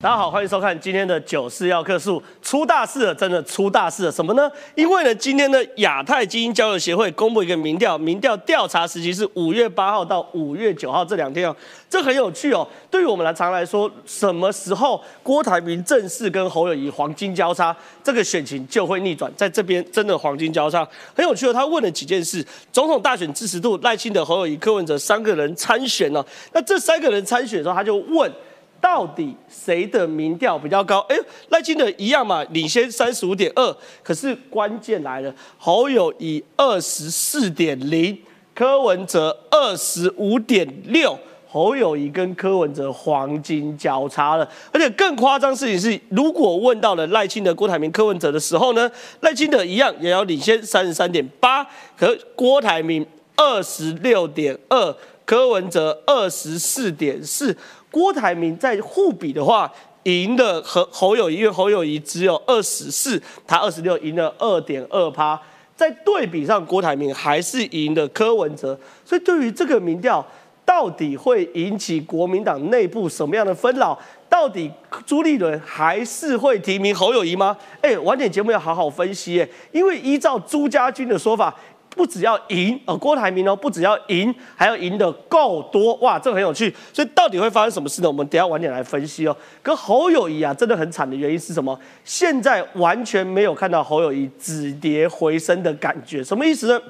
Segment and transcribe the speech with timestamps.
[0.00, 4.48] 大家好，欢迎收看今天的九四要客数，出大事了，真的出大事了，什么呢？
[4.76, 11.56] 因为呢，今天的亚太基因交流协会公布一个民调，民调调查时期是五月八号到五月九号这两天哦，
[11.90, 12.64] 这很有趣哦。
[12.88, 21.52] 对于我们来常来说，什么时候郭台铭正式跟侯友谊黄金交叉，这个选情就会逆转，在这边真的黄金交叉很有趣哦。
[21.52, 26.24] 他问了几件事：总统大选支持度，赖清德、侯友谊、柯文哲三个人参选哦。
[26.52, 28.32] 那这三个人参选的时候，他就问。
[28.80, 31.00] 到底谁的民调比较高？
[31.08, 31.16] 哎，
[31.48, 33.76] 赖清德一样嘛，领先三十五点二。
[34.02, 38.16] 可是关键来了，侯友谊二十四点零，
[38.54, 41.18] 柯文哲二十五点六。
[41.50, 44.46] 侯友谊跟柯文哲黄金交叉了。
[44.70, 48.90] 而且更夸张事情是，如果问到了赖清德、郭台铭、柯文哲的时候呢，
[49.20, 51.66] 赖清德一样也要领先三十三点八，
[51.96, 53.04] 可郭台铭
[53.34, 57.56] 二十六点二，柯文哲二十四点四。
[57.90, 59.70] 郭台铭在互比的话，
[60.04, 65.40] 赢的和侯友谊，因为侯友谊只有二十四，他二十六，赢了二点二趴。
[65.74, 68.78] 在对比上，郭台铭还是赢的柯文哲。
[69.04, 70.24] 所以对于这个民调，
[70.64, 73.98] 到底会引起国民党内部什么样的纷扰？
[74.28, 74.70] 到底
[75.06, 77.56] 朱立伦还是会提名侯友谊吗？
[77.80, 81.54] 哎，晚点节目要好好分析哎，因为依照朱家军的说法。
[81.98, 86.72] 不只要赢，呃，郭台铭哦，不只要赢，还要赢得够多，哇，这个很有趣。
[86.92, 88.06] 所以到底会发生什么事呢？
[88.06, 89.36] 我们等下晚点来分析哦。
[89.60, 91.76] 跟侯友谊啊，真的很惨的原因是什么？
[92.04, 96.80] 现在完全没有看到侯友谊止跌回升的感觉，什么意思呢？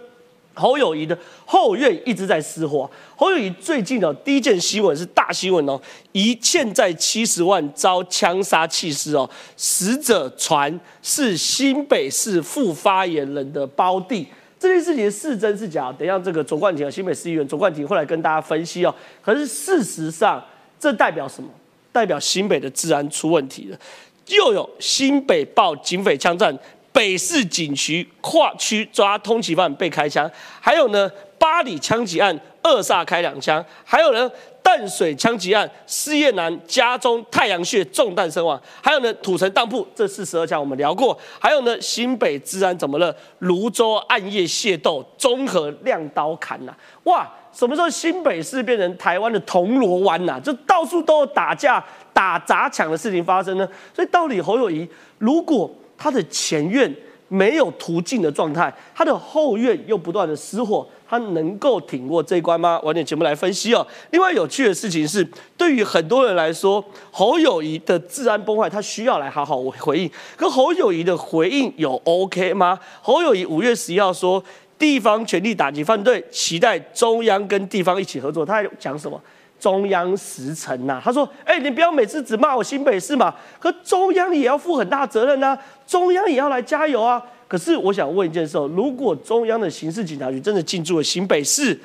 [0.53, 2.91] 侯友谊的后院一直在失火。
[3.17, 5.81] 侯友谊最近的第一件新闻是大新闻哦，
[6.13, 14.27] 一欠债七十万遭枪杀弃尸哦，死者传是新北市副发言人的胞弟。
[14.59, 15.93] 这件事情是真是假？
[15.93, 18.95] 等一下，这个卓冠廷啊，新北市议员卓冠廷会来跟大家分析哦。
[19.23, 20.45] 可是事实上，
[20.81, 21.49] 这代表什么？
[21.93, 23.79] 代表新北的治安出问题了。
[24.27, 26.57] 又有新北报警匪枪战，
[26.93, 34.31] 北市警局跨区抓通缉犯被开枪，还有呢，巴里枪击案二煞开两枪，还有呢。
[34.69, 38.61] 淡水枪击案，失业男家中太阳穴中弹身亡。
[38.83, 41.19] 还有呢，土城当铺这四十二枪我们聊过。
[41.41, 43.17] 还有呢，新北治安怎么了？
[43.39, 46.73] 泸州暗夜械斗，综合亮刀砍呐！
[47.05, 50.39] 哇，什么时候新北市变成台湾的铜锣湾呐？
[50.39, 53.67] 就到处都有打架、打砸抢的事情发生呢？
[53.95, 54.87] 所以到底侯友谊，
[55.17, 56.95] 如果他的前院
[57.29, 60.87] 没有途径的状态，他的后院又不断的失火。
[61.09, 62.79] 他能够挺过这一关吗？
[62.85, 63.87] 晚点节目来分析哦。
[64.11, 65.27] 另外有趣的事情是，
[65.57, 70.11] 对于很多人来说，侯友谊的治安崩坏，他需要来好好回应。
[70.37, 72.79] 可侯友谊的回应有 OK 吗？
[73.01, 74.43] 侯友谊五月十一号说，
[74.79, 78.45] 地方全力打击犯罪，期待中央跟地方一起合作。
[78.45, 79.19] 他还讲什么？
[79.59, 81.01] 中央时辰呐？
[81.03, 91.81] 他说：“哎，你不要每次只骂我新北市嘛，可中央也要负很大责任呐，中央也要来加油啊。”可是我想问一件事：如果中央的刑事警察局真的进驻了新北市，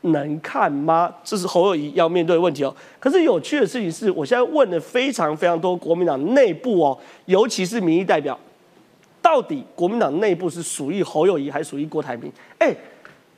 [0.00, 1.12] 能看吗？
[1.22, 2.74] 这是侯友谊要面对的问题哦。
[2.98, 8.36] 可是有趣的事情是，我现在问了非常非常多国民党内部哦，尤其是民意代表，
[9.22, 12.30] 到底国民党内部是属于侯友谊还是属于郭台铭？
[12.58, 12.74] 哎，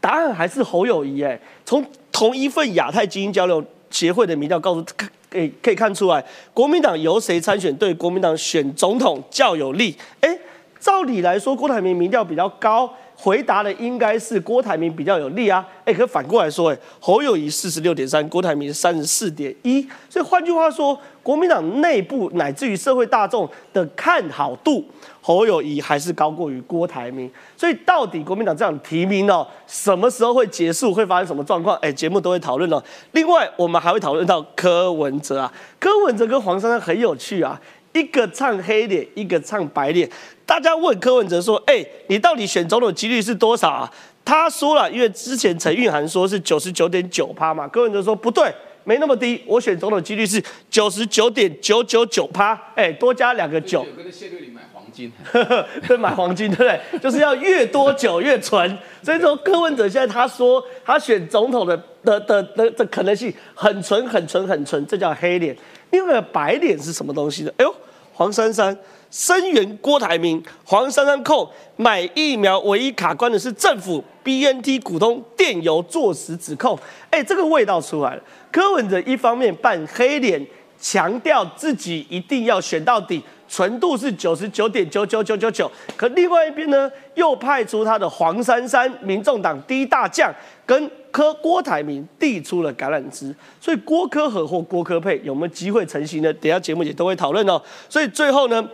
[0.01, 1.23] 答案还是侯友谊。
[1.23, 4.83] 哎，从同一份亚太精英交流协会的民调告诉，
[5.31, 6.25] 可以可以看出来，
[6.55, 9.95] 国民党由谁参选对国民党选总统较有利。
[10.21, 10.39] 哎。
[10.79, 15.67] 照理来说，郭台铭民调比较高，回答的应该是郭台铭比较有利啊。
[15.85, 19.87] 哎，可反过来说，哎，侯友谊四十六点三，郭台铭三十四点一。
[20.09, 24.85] 所以换句话说，国民党内部乃至于社会大众的看好度，
[25.21, 27.31] 侯友谊还是高过于郭台铭。
[27.57, 31.77] 所以到底国民党这样提名哦，什么时候会结束，会发生什么状况？
[31.79, 32.83] 哎，节目都会讨论哦。
[33.13, 37.61] 另外，我们还会讨论到柯文哲啊，柯文哲跟黄珊珊很有趣啊。
[37.99, 40.09] 一个唱黑脸，一个唱白脸。
[40.47, 43.93] 大家问柯文哲说：“哎，你到底选总统几率是多少啊？”
[44.25, 47.67] 他说了，因为之前陈玉涵说是九十九点九趴嘛。
[47.67, 48.53] 柯文哲说不对，
[48.85, 52.53] 没那么低，我选总统几率是九十九点九九九趴。
[52.75, 53.87] 哎，多加两个九。
[53.97, 55.11] 跟谢队里买黄金，
[55.89, 57.01] 对，买黄金，对不对？
[57.01, 58.79] 就是要越多酒越纯。
[59.03, 65.57] 所以说，柯文哲现在他说他选总统的的的的的可能性很纯，很纯，很纯，这叫黑脸。
[65.91, 67.53] 另外白脸是什么东西呢？
[67.57, 67.75] 哎呦，
[68.19, 68.77] 黄珊珊
[69.13, 76.77] 声援郭台铭，黄珊珊控买疫苗唯一卡关的是政府 BNT 股东电邮作实指控。
[77.11, 78.23] 哎，这个味道出来了。
[78.51, 80.45] 柯文哲一方面扮黑脸，
[80.81, 85.71] 强调自己一定要选到底，纯度是九十九点九九九九九。
[85.97, 90.35] 可另外一边呢，又派出他的黄珊珊，民众党第一大将，
[90.67, 93.35] 跟柯郭台铭递出了橄榄枝。
[93.61, 96.33] 所以郭科和或郭科配有没有机会成型呢？
[96.35, 97.61] 等下节目也都会讨论哦。
[97.89, 98.69] 所以最后呢，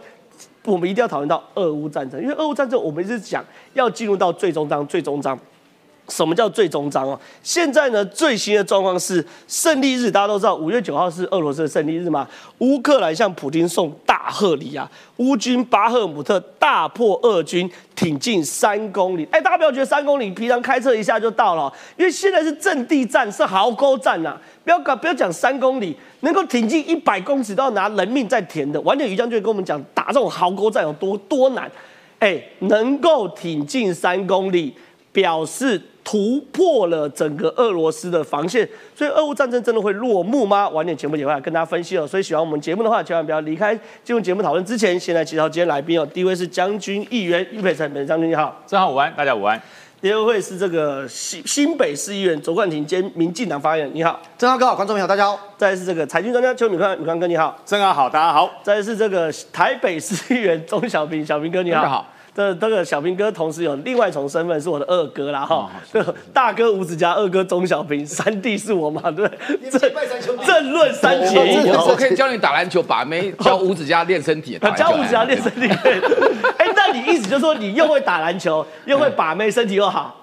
[0.65, 5.39] 我们一定要讨论到俄乌战争，因为俄乌战争我们一直讲要进入到最终章，最终章。
[6.09, 7.19] 什么叫最终章哦？
[7.43, 12.29] 现在呢，最新的状况是胜利日，大家都知道，五月九号是俄罗斯的胜利日嘛。
[12.59, 14.91] 乌克兰向普京送大贺礼啊！
[15.17, 19.27] 乌军巴赫姆特大破俄军，挺进三公里。
[19.31, 24.39] 哎，大家不要觉得三公里，平常开车一下就到了，因为现在是阵地战，是壕沟战呐。
[24.63, 28.81] 不要搞，不要讲三公里，能够挺进一百公尺都要拿人命在填的。
[28.83, 31.71] 晚点于将军跟我们讲，打这种壕沟战有多多难。
[32.21, 34.75] 哎，能够挺进三公里，
[35.15, 35.81] 表示。
[36.07, 40.69] 突破了整个俄罗斯的防线，所以俄乌战争真的会落幕吗？
[40.69, 42.07] 晚点节目也会来跟大家分析哦。
[42.07, 43.75] 所以喜欢我们节目的话，千万不要离开。
[44.05, 46.05] 进入节目讨论之前，先来介绍今天来宾哦。
[46.05, 49.59] 第一位是将军议员郁培成，本将军你好，正好午安，大家午安。
[49.99, 55.41] 第二位是这个新新北市议员卓冠廷兼民进党发言人，你好，正好哥好，观众朋友大家好。
[55.57, 58.51] 再是这个财经专家邱敏宽，敏宽哥你好，正好好，大家好。
[58.63, 62.14] 再是这个台北市议员钟小平，小平哥你好，大家好。
[62.35, 65.71] 这这个小平哥同时有另外一重身份，是我的二哥啦哈。
[66.35, 69.11] 大哥吴子嘉，二哥钟小平，三弟是我嘛？
[69.13, 69.29] 对，
[69.71, 69.81] 正
[70.45, 71.71] 正论三结义。
[71.71, 74.59] 我可以教你打篮球，把妹教吴子嘉练身体。
[74.77, 75.69] 教吴子嘉练身体。
[76.59, 80.17] 哎，那你意思就是说，你又会打篮球，又会把妹，身体又好？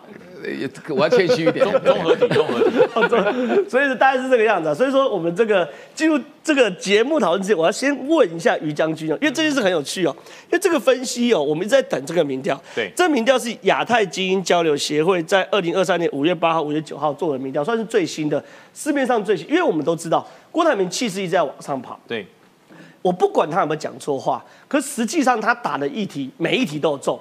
[0.89, 4.73] 我要谦虚一点， 综合体，综合体，所以大概是这个样子。
[4.73, 10.15] 所以说，我们这个进入这个节目讨论之前，我要先问一下于将军哦，因为这件事很有趣哦。
[10.45, 12.61] 因为这个分析哦，我们一直在等这个民调。
[12.75, 18.43] 对，这民调是亚太精英交流协会在二零二三年五月八号、五月九号做的民调，算是最新的，
[18.73, 19.47] 市面上最新。
[19.47, 21.99] 因为我们都知道，郭台铭气势一直在往上跑。
[22.07, 22.25] 对，
[23.01, 27.19] 我不管他有没有讲错话，可实际上他打的议题，每一题都有中。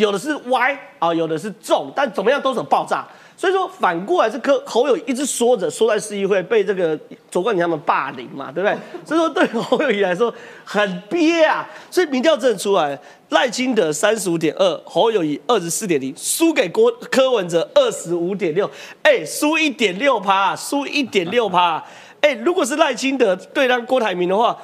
[0.00, 3.06] 有的是歪啊，有的是重，但怎么样都是爆炸。
[3.36, 6.98] 所以说反过来是柯侯友一直说着说在市议会被这个
[7.30, 8.76] 左冠廷他们霸凌嘛，对不对？
[9.04, 10.32] 所以说对侯友谊来说
[10.64, 11.66] 很憋啊。
[11.90, 12.98] 所以民调真的出来，
[13.30, 18.70] 赖清德三十五点二，侯友谊二十四点零，输给郭柯文哲二十五点六，
[19.02, 21.82] 哎，输一点六趴，输一点六趴。
[22.20, 24.56] 哎，如果是赖清德对上郭台铭的话。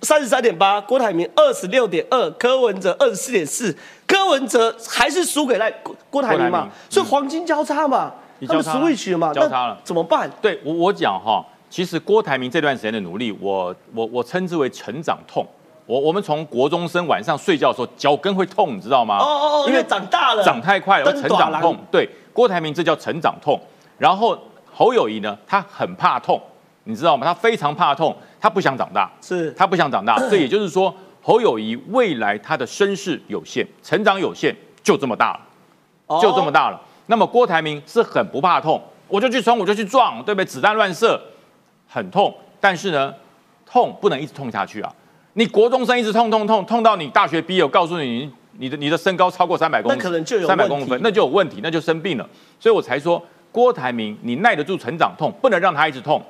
[0.00, 3.76] 三十三点八，郭台铭二十六点二，柯文哲二十四点四，
[4.08, 6.66] 柯文哲还是输给赖郭郭台铭嘛？
[6.90, 8.10] 所以黄金交叉嘛，
[8.48, 10.28] 他们 switch 嘛，交叉了，怎么办？
[10.42, 15.46] 对我我讲哈，其实郭台铭这段时间的努力，我我我称之为成长痛。
[15.84, 19.18] 我我们从国中生晚上睡觉的时候脚跟会痛，你知道吗？
[19.18, 21.76] 哦哦哦，因为长大了，长太快了，成长痛。
[21.90, 23.60] 对，郭台铭这叫成长痛。
[23.98, 24.36] 然后
[24.72, 26.40] 侯友谊呢，他很怕痛。
[26.84, 27.26] 你知道吗？
[27.26, 30.18] 他非常怕痛，他不想长大，是他不想长大。
[30.30, 36.80] 这也就是说，侯友谊未来他的身世有限，成长有限，就这么大了，就这么大了。
[37.06, 40.44] 那么郭台铭是很不怕痛，我就去冲，我就去撞，对不对？
[40.44, 41.20] 子弹乱射，
[41.86, 43.14] 很痛，但是呢，
[43.66, 44.92] 痛不能一直痛下去啊！
[45.34, 52.28] 你国中生一直痛痛痛，痛到你大学毕业，我告诉你，你的你的身高超过三百公，那可能就有三百公分，那就有问题，那就生病了。
[52.58, 53.22] 所以我才说，
[53.52, 56.22] 郭台铭，你耐得住成长痛，不能让他一直痛。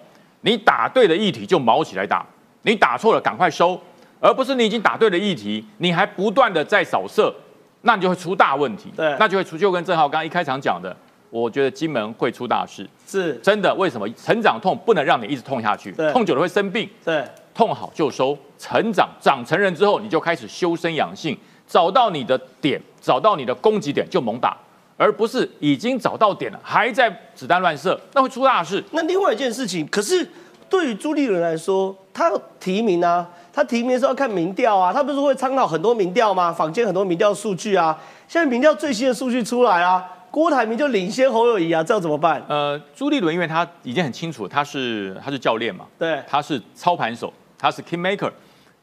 [0.43, 2.25] 你打对的议题就毛起来打，
[2.63, 3.81] 你打错了赶快收，
[4.21, 7.35] 而不是你已经打对了议题，你还不断的在扫射，
[7.83, 8.93] 那你就会出大问题。
[8.97, 10.97] 对，那就会出就跟郑浩刚一开场讲的，
[11.31, 13.75] 我觉得金门会出大事，是真的。
[13.75, 14.09] 为什么？
[14.15, 16.89] 成长痛不能让你一直痛下去，痛久了会生病。
[17.05, 17.25] 对，
[17.55, 24.57] 痛好就收，成长长成人之后，你就开始修身养性，找到你的点，找到你的攻击点就猛打。
[25.01, 28.83] 而不是已经找到点了，还在子弹乱射，那会出大事。
[28.91, 30.29] 那另外一件事情，可是
[30.69, 33.25] 对于朱立伦来说，他提名啊，
[33.59, 36.53] 他提名的时候要看民调啊，他不是会参考很多民调吗？
[36.53, 37.99] 坊间很多民调数据啊，
[38.29, 40.01] 现在民调最新的数据出来啊，
[40.31, 42.41] 郭台铭就领先侯友谊啊，这样怎么办？
[42.47, 48.31] 呃，朱立伦因为他已经很清楚，他是他是教练嘛，对，他是操盘手，他是 king maker。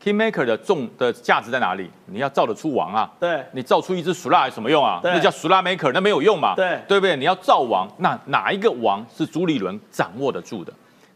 [0.03, 1.89] Kingmaker 的重的价值在哪里？
[2.07, 3.09] 你要造得出王啊！
[3.17, 4.99] 对，你造出一只熟辣有什么用啊？
[5.01, 6.53] 那叫熟辣 maker，那没有用嘛？
[6.53, 7.15] 对，对不对？
[7.15, 10.71] 你要造王，那哪一个王是朱立伦掌握得住的？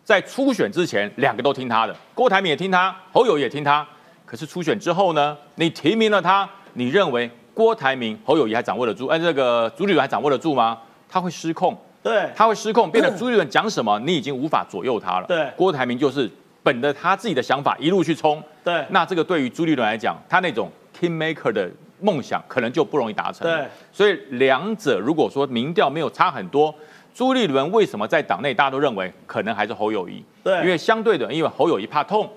[0.10, 3.88] 在初选之前，两个都听他的，郭台铭也听他，侯友也听他。
[4.26, 5.38] 可是初选之后呢？
[5.54, 9.06] 你提名了他，你认为郭台铭、侯友谊还掌握得住？
[9.06, 10.80] 哎，这个朱立伦还掌握得住吗？
[11.08, 15.28] 他会失控，对，他会失控，变得朱立伦讲什么，你已经无法左右他了。
[15.28, 16.28] 对，郭台铭就是。
[16.62, 23.48] 本着他自己的想法一路去冲，对，那这个对于朱立伦来讲，他那种 king maker 的梦想可能就不容易达成。
[23.48, 26.76] 对，所以两者如果说民调没有差很多，
[27.14, 30.24] 朱立伦为什么在党内大家都认为可能还是侯友谊？
[30.44, 32.30] 对，因为相对的，因为侯友谊怕痛，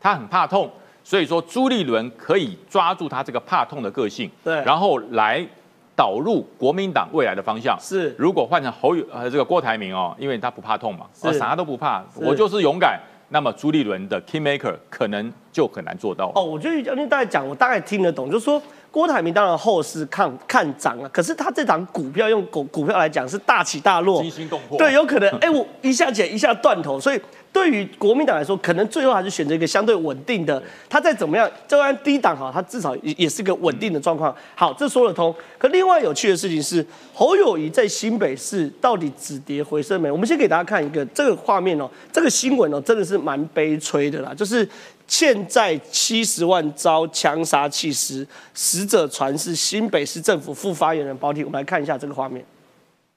[0.00, 0.70] 他很怕痛，
[1.02, 5.46] 所以说朱立伦可以抓住他这个怕痛的个性，对然后来
[5.94, 7.78] 导入国民党未来的方向。
[7.80, 13.00] 是如果换成侯友呃这个郭台铭哦，因为他不怕痛嘛，是我啥都不怕，我就是勇敢。
[13.28, 16.30] 那么朱立伦的 kingmaker 可能就很难做到。
[16.36, 27.20] 哦，我觉得将军大概讲，我大概听得懂，就是说郭台铭当然后市看看涨了，可是他这档股票用股股票来讲是大起大落，惊心动魄对，有可能 哎、我一下起来一下断头，所以
[27.52, 34.34] 对于国民党来说，可能最后还是选择一个相对稳定的，他再怎么样，就按低档好，他至少也也是个稳定的状况。
[34.54, 35.34] 好，这说得通。
[35.58, 40.10] 可另外有趣的事情是，侯友谊在新北市到底止跌回升没？
[40.10, 44.66] 我们先给大家看一个这个画面哦，这个新闻哦，真的是蛮悲催的啦，就是。
[45.06, 51.44] 欠债七十万遭枪杀弃尸，死者传是新北市政府副发言人包体。
[51.44, 52.44] 我们来看一下这个画面。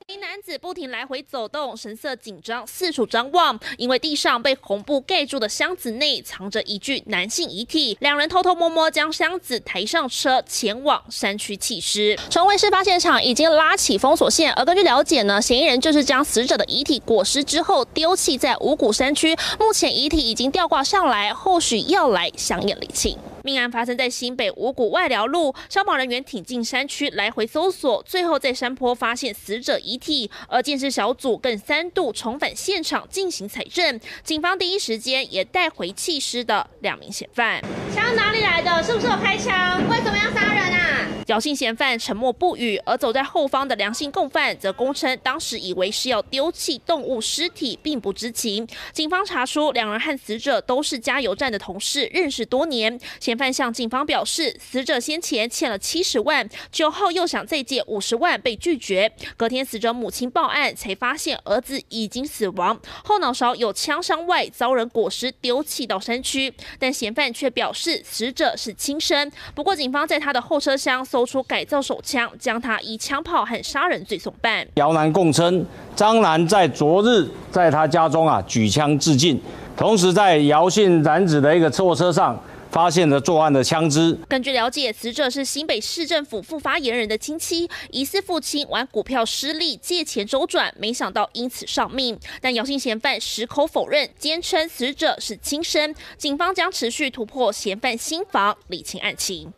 [0.09, 7.95] 一男子不停来回走动，神色紧张，四处张望，因为地上被红布盖住的箱子内藏着一具男性遗体。
[8.01, 12.17] 两人偷偷摸摸将箱子抬上车，前往山区弃尸。
[12.27, 19.37] 成为事发现场已经拉起封锁线，而根据了解呢，嫌疑人就是将死者的遗体裹尸之后丢弃在五股山区。
[19.59, 23.15] 目前遗体已经吊挂上来，后续要来详验理清。
[23.43, 37.62] 命案发生在新北五股外寮路，消防人员挺进山区来回搜索，最后在山坡发现死者遗体，而建设小组更三度重返现场进行采证，警方第一时间也带回弃尸的两名嫌犯。
[37.93, 38.84] 枪哪里来的？
[38.84, 39.81] 是不是有开枪？
[39.89, 41.08] 为什么要杀人啊？
[41.25, 48.67] 侥幸嫌犯沉默不语，而走在后方的良性共犯则供称，当时以为是要丢弃动物尸体，并不知情。
[48.91, 53.00] 警方查出两人和死者都是加油站的同事，认识多年。
[53.29, 59.12] 嫌犯向警方表示，死者先前欠了七十万，酒后又想再借五十万，被拒绝。
[59.38, 66.51] 隔天，死者母亲报案，才发现儿子已经死亡，后脑勺有枪伤外，遭人裹尸丢弃到山区。
[66.79, 69.31] 但嫌犯却表示死者是轻生。
[69.53, 74.67] 不过，警方在他的后车厢搜出改造手枪，将他以枪炮和杀人罪送办。
[74.74, 75.63] 姚南供称，
[75.95, 79.39] 张楠在昨日在他家中啊举枪自尽，
[79.77, 82.36] 同时在姚姓男子的一个货车上
[82.71, 84.17] 发现了作案的枪支。
[84.27, 92.17] 根据了解，死者是新北市政府副发言人的亲戚，疑似父亲玩股票失利，借钱周转，没想到因此丧命。
[92.41, 95.93] 但姚姓嫌犯矢口否认，坚称死者是亲生。
[96.17, 99.51] 警方将持续突破嫌犯新房，理清案情。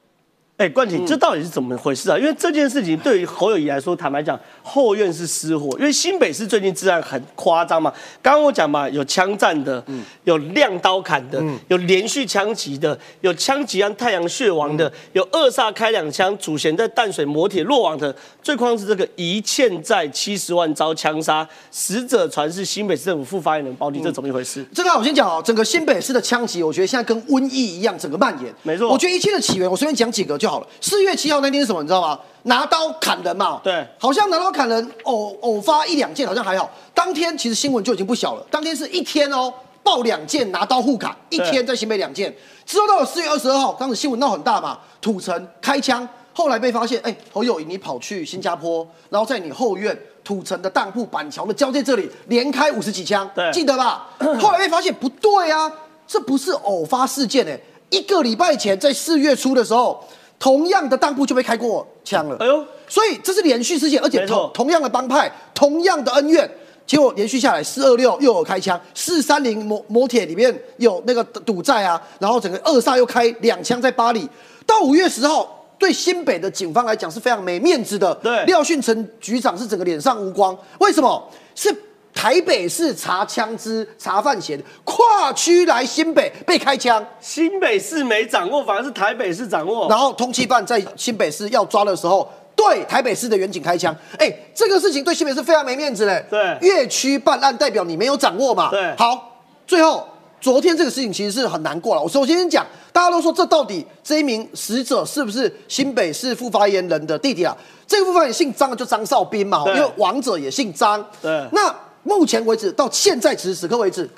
[0.62, 2.16] 哎，冠廷，这到底是怎么回事啊？
[2.16, 5.76] 因为这件事情对于侯友谊来说，坦白讲，后院是失火。
[5.80, 7.92] 因为新北市最近治安很夸张嘛，
[8.22, 9.84] 刚刚我讲嘛，有枪战的，
[10.24, 18.16] 有亮刀砍的，有连续枪击的，有枪击案太阳血亡的，有二煞开两枪，主嫌在淡水磨铁落网的。
[18.44, 24.64] 最夸张是这个一欠债七十万遭枪杀，死者传是新北市政府副发言人包弟，这怎么一回事？
[24.72, 28.54] 这个我先讲哦，整个新北市的枪击，我觉得现在跟瘟疫一样，整个蔓延。
[28.62, 30.68] 没错我觉得一切的起源，我随便讲几个就好了。
[30.82, 31.82] 四月七号那天是什么？
[31.82, 32.20] 你知道吗？
[32.44, 33.62] 拿刀砍人嘛。
[33.64, 36.70] 对好像拿刀砍人，偶偶发一两件，好像还好。
[36.94, 42.36] 当天其实新闻就已经不小了，当天是一天哦，爆两件拿刀互砍，一天在新北两件。
[42.66, 54.08] 之后到了四月二十二号，当时新闻闹很大嘛，土城开枪，后来被发现，哎，侯友谊你跑去新加坡，然后在你后院土城的当铺板桥的交界这里连开五十几枪，对记得吧？
[54.40, 55.72] 后来被发现不对啊，
[56.08, 60.02] 这不是偶发事件哎、一个礼拜前在四月初的时候，
[60.42, 62.36] 同样的当铺就被开过枪了。
[62.40, 66.50] 哎呦，所以这是连续事件，而且同同样的帮派，同样的恩怨，
[66.88, 74.28] 结果连续下来，四二六又有开枪，四三零摩摩铁里面有那个赌债啊，然后整个二煞又开两枪在巴黎，
[74.66, 75.60] 到五月十号。
[75.78, 78.14] 对新北的警方来讲是非常没面子的。
[78.22, 81.28] 对廖训成局长是整个脸上无光，为什么？
[81.56, 81.76] 是
[82.14, 89.88] 台北市查枪支、查犯嫌，跨区来新北被开枪，新北市没掌握，反而是台北市掌握。
[89.90, 96.24] 然后通缉犯在新北市要抓的时候，对台北市的远警开枪，哎，这个事情对新北市非常没面子嘞。
[96.30, 98.70] 对越区办案代表你没有掌握嘛。
[98.70, 100.08] 对好，最后
[100.40, 102.02] 昨天这个事情其实是很难过了。
[102.02, 107.56] 我首先先讲，大家都说这到底这一名死者是不是新北市副发言人的弟弟啊？
[107.88, 111.04] 这个副发言人姓张，就张少斌嘛，因为王者也姓张。
[111.22, 114.10] 对那目前为止到现在此时此刻为止，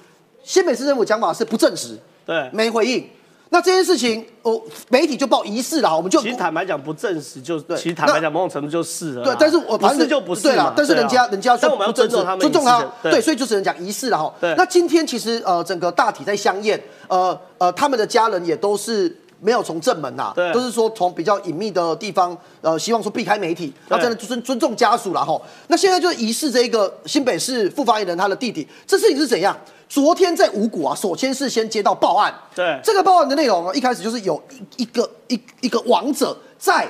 [0.43, 3.07] 新北市政府讲法是不证实，对没回应。
[3.49, 4.59] 那这件事情，哦，
[4.89, 9.23] 媒体就报疑似了，我们就其实坦白讲，不证实就对其实坦白讲，某种程度就是了。
[9.23, 14.33] 对，但是我不是就不是对了，但是人家啊人家说但我们要尊重他们尊重他对，所以就只能讲疑似了哈。
[14.41, 19.15] 对那今天其实呃，整个大体在相验，呃呃，他们的家人也都是。
[19.43, 25.39] 没有从正门呐、对都是说从比较隐秘的地方，呃，希望说避开媒体，那真的尊尊重家属了哈。
[25.67, 29.55] 那现在就是疑似这个新北市副发言人他的弟弟，这事情是怎样？
[29.89, 34.41] 昨天在五股啊，首先是先接到报案，对这个报案的内容啊，一开始就是有
[34.77, 36.87] 一一个一一个王者在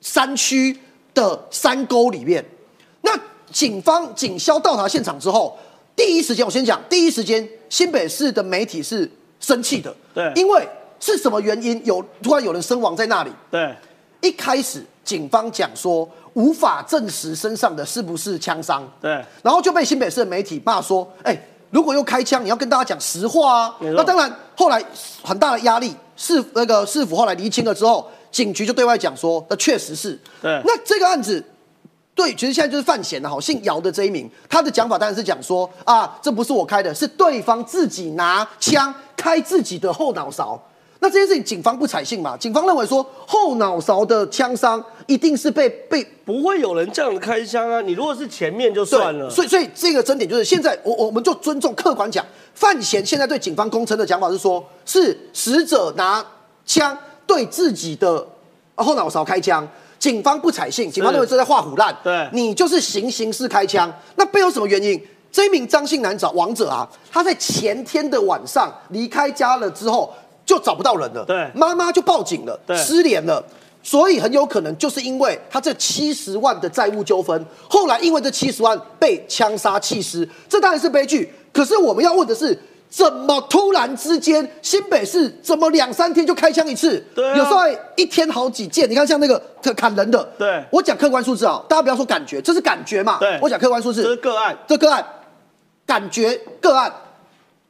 [0.00, 0.78] 山区
[1.12, 2.42] 的山沟里面。
[3.02, 3.10] 那
[3.50, 5.58] 警方警消到达现场之后，
[5.94, 10.66] 第一时间我先讲，第一时间新北市的媒体是生气的，对因为
[11.00, 13.30] 是什么原因有突然有人身亡在那里？
[13.50, 13.74] 对，
[14.20, 21.38] 一开始警方讲说无法证实身上的是不是枪伤，对然后就被新北市的媒体骂说，哎、
[21.70, 24.82] 如果又开枪，你要跟大家讲实话啊那当然，后来
[25.22, 30.18] 很大的压力，市那个市府后来厘清了之后，警局就对外讲说，那确实是。
[30.40, 31.44] 对那这个案子。
[32.16, 40.56] 对，其实现在就是范闲的哈，姓姚的这一名，他的讲法当然是讲说啊，这不是我开的，是对方自己拿枪开自己的后脑勺。
[41.04, 42.34] 那这件事情警方不采信嘛？
[42.34, 47.82] 警方认为说后脑勺的枪伤一定是被被不会有人这样开枪啊！
[47.82, 56.24] 你如果是前面就算了，所以所以这个争点就是现在我我们就尊重客观讲，范闲现在对警方公称的讲法是说，是死者拿
[56.64, 56.96] 枪
[57.26, 58.26] 对自己的
[58.76, 59.68] 后脑勺开枪。
[59.98, 61.94] 警方不采信，警方认为这在画虎烂。
[62.02, 64.98] 对你就是行刑式开枪，那背后什么原因？
[65.30, 71.24] 这一名张姓男找王者啊，他在前天的晚上离开家了之后，就找不到人了。
[71.24, 73.44] 对妈妈就报警了，对失联了。
[73.82, 81.30] 所以很有可能就是因为他这七十万的债务纠纷，后来因为这七十万被枪杀弃尸，这当然是悲剧。
[81.52, 82.58] 可是我们要问的是，
[82.88, 86.98] 怎么突然之间新北市怎么两三天就开枪一次？
[87.14, 87.60] 对啊有时候
[87.94, 88.90] 一天好几件。
[88.90, 89.38] 你看像那个
[89.76, 93.18] 砍人的，对我讲客观数字啊，大家不要说感觉，这是感觉嘛。
[93.18, 95.04] 对我讲客观数字，这是个案，这个案，
[95.84, 96.90] 感觉个案，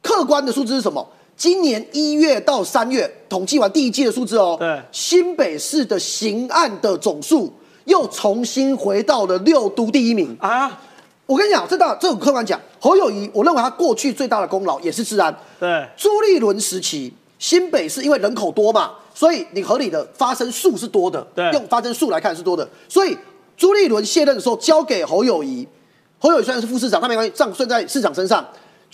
[0.01, 1.05] 客观的数字是什么？
[1.37, 10.35] 今年一月到三月统计完第一季的数字哦，对新北市的刑案的总数又重新回到了六都第一名。
[10.39, 10.79] 啊，
[11.25, 15.35] 我跟你讲，这大这种客观讲，侯友谊，我认为他过去最大的功劳也是治安。
[15.59, 23.17] 对朱立伦时期，新北市因为人口多嘛，所以你合理的发生数是多的，对用发生数来看是多的，所以
[23.57, 25.67] 朱立伦卸任的时候交给侯友谊，
[26.17, 28.45] 侯友谊虽然是副市长，他没关系，账算在市长身上。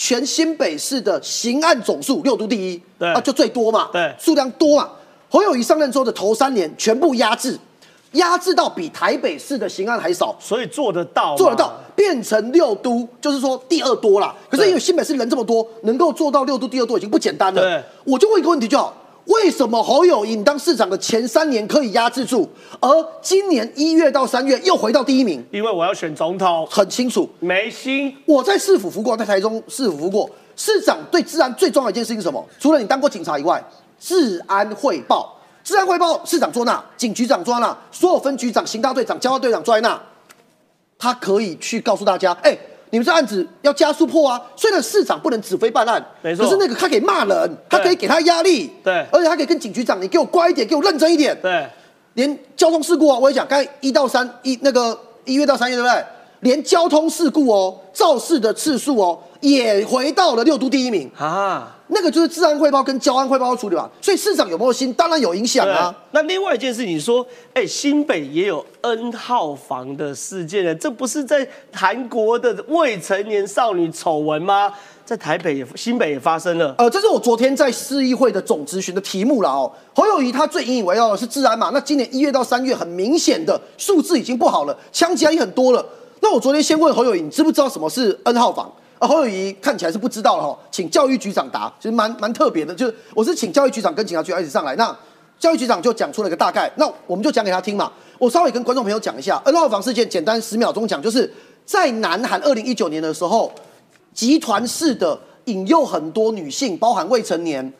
[0.03, 3.07] 全新北市的刑案总数六都第一，对。
[3.13, 4.11] 啊，就最多嘛，对。
[4.17, 4.89] 数量多嘛。
[5.29, 7.55] 侯友谊上任之后的头三年全部压制，
[8.13, 14.33] 压制到比台北市的刑案还少，所以做得到，做得到，，变成六都，就是说第二多啦。
[14.49, 17.61] 可是因为新北市人这么多，能够做到六都第二多已经不简单了。
[17.61, 18.91] 对，我就问一个问题就好：
[19.25, 22.89] 为什么侯友谊你当市长的前三年可以压制住，而
[23.21, 25.43] 今年一月到三月又回到第一名？
[25.51, 30.29] 因为我要选总统，很清楚，没心，我在市府服过，在台中市府服过。
[30.55, 32.45] 市长对治安最重要的一件事情是什么？
[32.59, 33.63] 除了你当过警察以外，
[33.99, 35.37] 治安汇报。
[35.63, 40.01] 治安汇报，市长坐那，警局长坐那，所有分局长、刑大队长、交大队长坐在那，
[40.97, 42.57] 他可以去告诉大家，哎、
[42.91, 44.39] 你们这案子要加速破啊！
[44.55, 51.65] 虽然市长不能指挥办案，没错可是那个他可以骂人，他可以给他压力，对而且他可以跟警局长，你给我乖一点，给我认真一点，对
[52.13, 56.03] 连交通事故啊，我也讲，刚才一到三一那个一月到三月对不对？
[56.41, 61.09] 连交通事故哦，肇事的次数哦，也回到了六都第一名。
[61.17, 61.77] 啊。
[61.93, 63.89] 那个就是治安汇报跟交安汇报的处理吧。
[64.01, 65.93] 所以市长有没有新，当然有影响啊。
[65.93, 65.97] 对。
[66.11, 74.71] 那另外一件事，你说，哎、新北也有 N 号房的事件呢，这不是在韩国的未成年少女丑闻吗？
[75.03, 76.73] 在台北也新北也发生了。
[76.77, 79.69] 呃，这是我昨天在市议会的总咨询的题目了哦。
[79.93, 85.85] 侯友谊他最引以为傲的是治安嘛，那今年一月到三月很明显的数字已经不好了，枪击案也很多了。
[86.21, 88.71] 那我昨天先问侯友谊，你知不知道什么是 N 号房？
[88.99, 94.95] 啊，侯友谊看起来是不知道了哈，请教育局长答，其实蛮蛮特别的，就是我是请教育局长跟警察局长一起上来，那
[95.39, 97.91] 教育局长就讲出了一个大概，那我们就讲给他听嘛。
[98.19, 101.33] 我稍微跟观众朋友讲一下 N 号房事件，简单十秒钟讲，就是
[101.65, 103.51] 在南韩二零一九年的时候，
[104.13, 107.73] 集团式的引诱很多女性，包含未成年，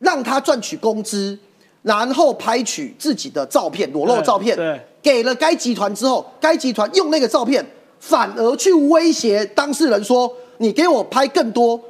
[0.00, 1.38] 让她赚取工资，
[1.80, 7.64] 然后拍取自己的照片，裸露照片，对给了该集团之后，该集团用那个照片，
[7.98, 11.80] 反而去威胁当事人说：“你给我拍更多、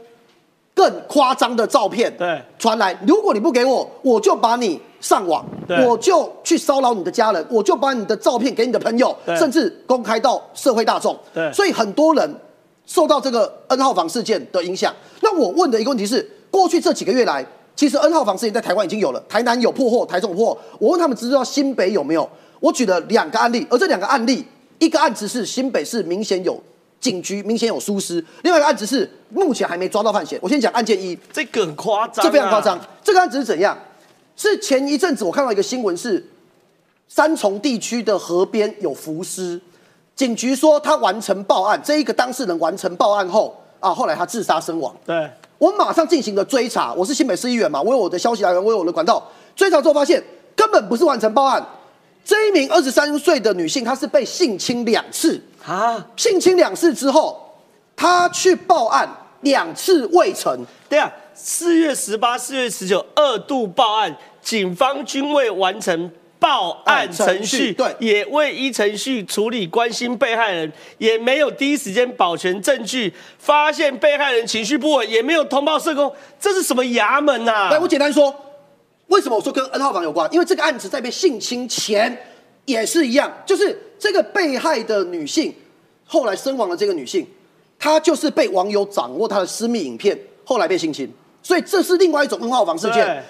[0.74, 2.96] 更夸张的照片，对传来。
[3.06, 5.44] 如果你不给我，我就把你上网，
[5.86, 11.18] 我就去骚扰你的家人，我就把你的照片给你的朋友，甚至公开到社会大众。
[11.34, 12.34] 对所以很多人
[12.86, 14.94] 受到这个 N 号房事件的影响。
[15.20, 17.44] 那我问的一个问题是，过去这几个月来，
[17.74, 20.58] 其实 N 号房事件在台湾已经有了，台南有破获，台中破获。
[20.78, 22.28] 我问他们知不知道新北有没有？
[22.60, 24.46] 我举了两个案例，而这两个案例，
[24.78, 26.62] 一个案子是新北市明显有
[27.00, 30.38] 警局明显有疏失，另外一个案子是目前还没抓到犯嫌。
[30.42, 32.78] 我先讲案件一，这个很夸张、啊，这非常夸张。
[33.02, 33.76] 这个案子是怎样？
[34.36, 36.24] 是前一阵子我看到一个新闻是，
[37.08, 39.60] 三重地区的河边有浮尸，
[40.14, 44.94] 警局说他完成报案，这一个当事人完成报案后，啊，后来他自杀身亡。
[45.04, 49.26] 对，我马上进行了追查，我是新北市议员嘛，我有我的消息来源，我有我的管道。
[49.54, 50.22] 追查之后发现，
[50.56, 51.62] 根本不是完成报案，
[52.24, 55.40] 这一名二十三岁的女性，她是被性侵两次。
[55.66, 57.58] 啊，性侵两次之后，
[57.94, 59.08] 她去报案
[59.42, 60.64] 两次未成。
[60.88, 67.94] 对啊，四月十八、四月十九二度报案，警方均未完成报案程序对。
[67.98, 78.34] 也未依程序处理关心被害人，也没有第一时间保全证据，发现被害人情绪不稳，也没有通报社工，这是什么衙门呐、来，我简单说，
[79.10, 80.32] 为什么我说跟 N 号房有关？
[80.32, 82.16] 因为这个案子在被性侵前
[82.64, 85.52] 也是一样，就是这个被害的女性
[86.06, 87.26] 后来身亡的这个女性，
[87.76, 93.24] 她就是被网友掌握她的私密影片，后来被性侵，所以这是另外一种 N 号房事件。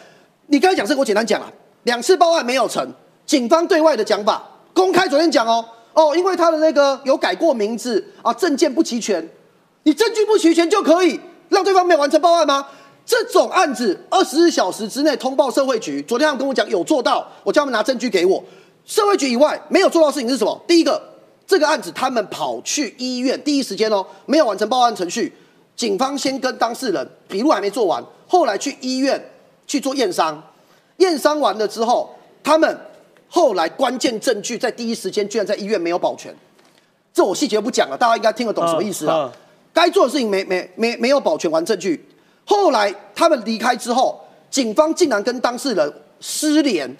[0.48, 1.50] 你刚才讲这个，我简单讲啊，
[1.84, 2.86] 两次报案没有成，
[3.24, 5.64] 警方对外的讲法公开昨天讲哦
[5.94, 9.26] 哦，因为他的那个有改过名字啊，证件不齐全，
[9.84, 12.66] 你证据不齐全就可以让对方没有完成报案吗？
[13.10, 18.40] 这种案子二十四小时之内通报社会局，昨天他们跟我讲有做到，我叫他们拿证据给我。
[18.86, 20.60] 社会局以外没有做到的事情是什么？
[20.68, 21.02] 第一个，
[21.44, 25.32] 这个案子他们跑去医院，第一时间哦没有完成报案程序，
[25.74, 29.20] 警方先跟当事人笔录还没做完，后来去医院
[29.66, 30.40] 去做验伤，
[30.98, 32.78] 验伤完了之后，他们
[33.26, 36.32] 后来关键证据在第一时间居然在医院没有保全，
[37.12, 39.32] 这我细节不讲了，大家应该听得懂什么意思啊？
[39.72, 42.08] 该做的事情没没没没有保全完证据，
[42.50, 46.96] 后来他们离开之后，警方竟然跟当事人失联，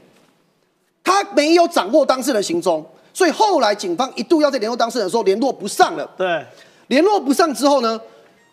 [1.03, 6.09] 他没有掌握当事人行踪，所以后来警方一度要在联络当事人的时候联络不上了。
[6.17, 6.47] 对，
[6.87, 8.01] 联络不上之后呢，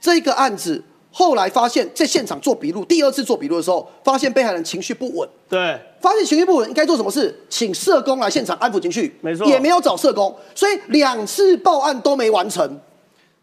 [0.02, 7.40] 这个案子后来发现，在现场做笔录，第二次做笔录的时候，发现被害人情绪不稳，对，发现情绪不稳，应该做什么事？
[7.48, 12.80] 请社工来现场安抚情绪，没错也没有找社工，所以两次报案都没完成。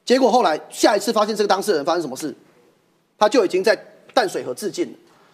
[0.04, 2.34] 结果后来下一次发现这个当事人发生什么事，
[3.24, 3.74] 他就已经在
[4.12, 4.92] 淡水河自尽了。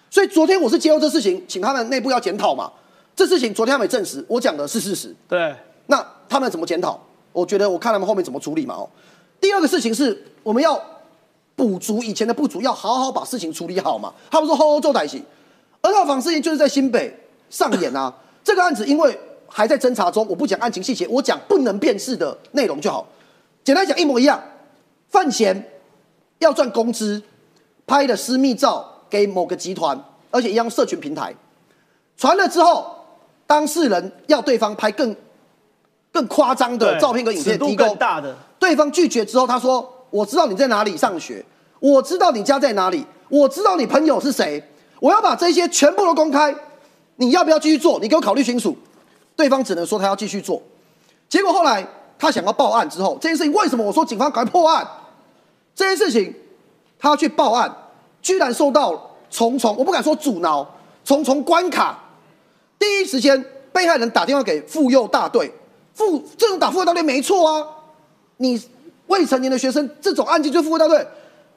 [0.08, 2.70] 所以昨天我是接获这事情，请他们内部要检讨嘛。
[3.16, 5.14] 这事情昨天他们也证实，我讲的是事实。
[5.28, 5.54] 对，
[5.86, 7.00] 那他们怎么检讨？
[7.32, 8.74] 我觉得我看他们后面怎么处理嘛。
[8.76, 8.88] 哦，
[9.40, 10.80] 第二个事情是我们要
[11.56, 14.14] 补足以前的不足，要好好把事情处理好嘛。
[14.30, 15.22] 他们说后后做歹戏，
[15.82, 17.12] 二套房事件就是在新北
[17.50, 18.14] 上演啊。
[18.44, 23.06] 这个案子因为还在侦查中，我不讲案情细节，我讲不能辨识的内容就好。
[23.62, 24.42] 简单讲一模一样，
[25.10, 25.70] 范闲
[26.38, 27.22] 要赚工资，
[27.90, 30.00] 拍的私密照给某个集团，
[30.30, 31.34] 而且一样社群平台
[32.16, 32.86] 传了之后，
[33.48, 35.16] 当事人要对方拍更
[36.12, 41.44] 更夸张的照片跟影片提供，大的，对方拒绝之后，他说：“我知道你在哪里上学，
[41.80, 44.62] 我知道你家在哪里，我知道你朋友是谁，
[45.00, 46.54] 我要把这些全部都公开，
[47.16, 47.98] 你要不要继续做？
[47.98, 48.76] 你给我考虑清楚。”
[49.34, 50.62] 对方只能说他要继续做。
[51.28, 51.84] 结果后来
[52.16, 54.86] 他想要报案之后，这件事情为什么我说警方赶快破案？
[55.74, 56.32] 这件事情
[57.00, 57.74] 他去报案，
[58.20, 60.66] 居然受到重重，我不敢说阻挠，
[61.04, 61.98] 重重关卡。
[62.78, 65.50] 第一时间，被害人打电话给妇幼大队，
[65.94, 67.66] 妇这种打妇幼大队没错啊，
[68.36, 68.62] 你
[69.06, 71.06] 未成年的学生这种案件就妇幼大队，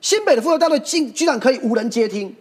[0.02, 2.36] 新北的妇幼大队竟居然可以无人接听，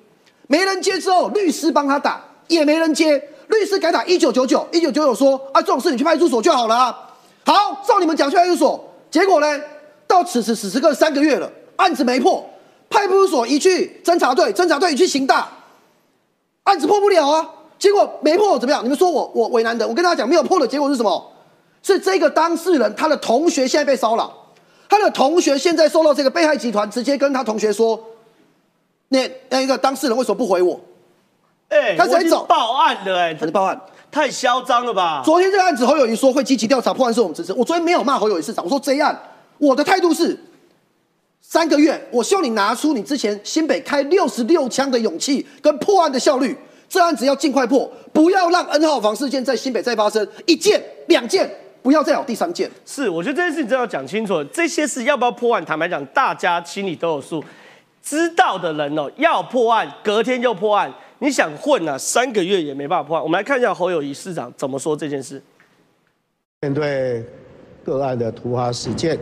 [0.47, 7.11] 没人接之后，律师帮他打也没人接，律师改打一九九九，一九九九说啊这种事你去派出所就好了啊，
[7.45, 9.61] 好照你们讲去派出所，结果呢，
[10.07, 12.45] 到此时此时刻三个月了，案子没破，
[12.92, 15.48] 派出所一去侦查队，侦查队一去刑大，
[16.64, 17.48] 案子破不了啊。
[17.78, 18.85] 结果没破怎么样？
[18.85, 21.33] 你们说我我为难的，我跟大家讲，没有破的结果是什么？
[21.83, 24.33] 是这个当事人他的同学现在被骚扰，
[24.88, 27.98] 他的同学现在受到这个被害集团直接跟他同学说，
[29.09, 30.81] 那那个当事人为什么不回我？
[31.70, 33.81] 哎，我已经开始走报案的，哎，他就报案。
[34.12, 35.22] 太嚣张了吧？
[35.24, 37.52] 昨天这个案子，侯友谊说会积极调查破案，是我们支持。
[37.55, 39.20] 我昨天没有骂侯友谊市长，我说这一案，
[39.59, 40.38] 我的态度是
[41.53, 46.57] 三个月，我希望你拿出你之前新北开六十六枪的勇气跟破案的效率。
[46.88, 51.47] 这案子要尽快破，不要让 N 号房事件在新北再发生一件、两件，
[51.83, 52.71] 不要再有第三件。
[52.87, 54.43] 是，我觉得这件事情真的要讲清楚。
[54.45, 57.45] 这些事要不要破案，坦白讲，大家心里都有数。
[58.03, 60.91] 知道的人哦，要破案，隔天就破案。
[61.19, 63.23] 你想混啊，三个月也没办法破案。
[63.23, 65.43] 我们来看一下侯友谊市长怎么说这件事。
[66.62, 67.23] 面对
[67.85, 69.19] 个案的突发事件，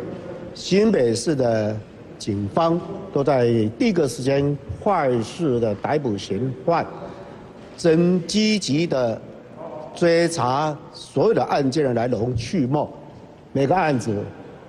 [0.55, 1.77] 新北市的
[2.21, 2.79] 警方
[3.15, 3.47] 都在
[3.79, 6.87] 第一个时间快速的逮捕嫌犯，
[7.79, 9.21] 正积极的
[9.95, 12.87] 追查所有的案件的来龙去脉，
[13.53, 14.23] 每个案子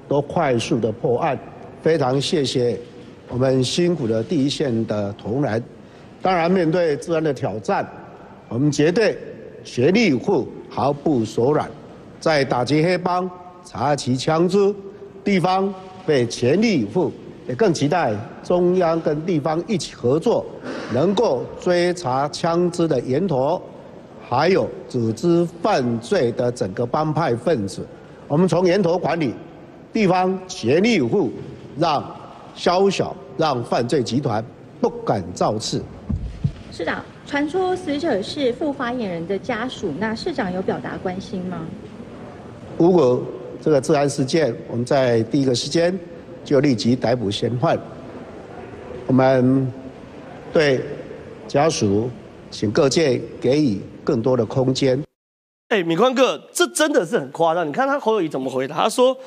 [0.07, 1.37] 都快速的破案。
[1.81, 2.79] 非常谢谢
[3.27, 5.61] 我们辛苦的第一线的同仁。
[6.21, 7.85] 当然，面对治安的挑战，
[8.47, 9.17] 我们绝对
[9.63, 11.69] 全力以赴，毫不手软。
[12.19, 13.29] 在打击黑帮、
[13.65, 14.73] 查缉枪支
[15.23, 15.73] 地方，
[16.05, 17.11] 会全力以赴，
[17.51, 20.45] 也更期待中央跟地方一起合作，
[20.93, 23.61] 能够追查枪支的源头，
[24.25, 27.85] 还有组织犯罪的整个帮派分子。
[28.29, 29.33] 我们从源头管理，
[29.91, 31.29] 地方全力以赴，
[31.77, 32.01] 让
[32.55, 34.41] 宵小，让犯罪集团
[34.79, 35.83] 不敢造次。
[36.71, 41.57] 市长，传出死者是副发言人的家属，那市长有表达关心吗？
[42.77, 43.21] 如果
[43.61, 45.99] 这个治安事件，我们在第一个时间
[46.43, 47.77] 就立即逮捕嫌犯。
[49.07, 49.71] 我们
[50.53, 50.81] 对
[51.47, 52.09] 家属，
[52.49, 55.01] 请各界给予更多的空间。
[55.69, 57.65] 哎，米宽哥，这真的是很夸张。
[57.67, 58.75] 你看他侯友谊怎么回答？
[58.75, 59.17] 他说，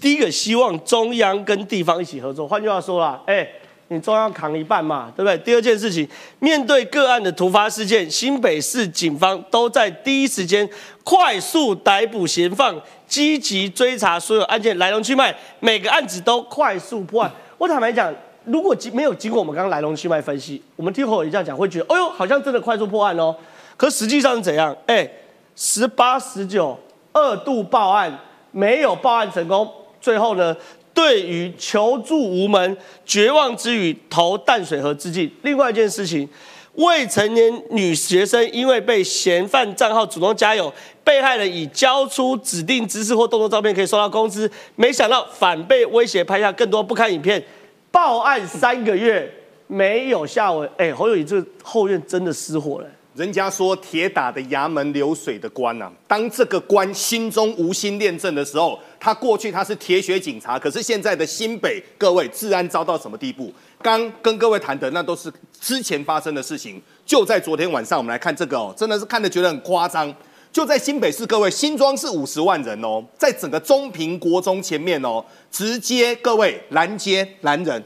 [0.00, 2.46] 第一个希望中央跟地方一起合作。
[2.46, 3.48] 换句话说啦，哎，
[3.88, 5.38] 你中央扛一半嘛，对不对？
[5.38, 6.06] 第二件事情，
[6.40, 10.68] 面对个案的突发事件，新北市警方都在第一时间
[11.02, 12.74] 快速逮捕嫌犯，
[13.14, 17.30] 积极追查所有案件来龙去脉，每个案子都快速破案。
[17.56, 23.32] 我坦白讲，如果经没有经过我们刚刚来龙去脉分析，我们听侯友这样讲，会觉得，哎呦，好像真的快速破案哦。
[23.76, 24.76] 可实际上是怎样？
[24.86, 25.08] 哎。
[25.56, 26.76] 十八、十九
[27.12, 28.12] 二度报案
[28.50, 30.56] 没有报案成功，最后呢，
[30.92, 35.32] 对于求助无门、绝望之余投淡水河之际。
[35.42, 36.28] 另外一件事情，
[36.76, 40.72] 未成年女学生因为被嫌犯账号主动加油，
[41.04, 47.42] 被害人已交出指定姿势或动作照片可以收到工资，没想到反被威胁拍下更多不堪影片，
[47.90, 49.32] 报案三个月
[49.68, 50.68] 没有下文。
[50.76, 52.86] 哎，侯友谊这后院真的失火了。
[53.14, 63.52] 人家说铁打的衙门流水的官呐，当这个官心中无心恋政的时候，他过去他是铁血警察，可是现在的新北各位治安糟到什么地步？
[63.84, 70.10] 刚跟各位谈的那都是之前发生的事情，就在昨天晚上，我们来看这个哦，真的是看的觉得很夸张。
[70.50, 77.84] 就在新北市，各位新庄是五十万人哦，在整个中平国中前面哦，直接各位拦截拦人，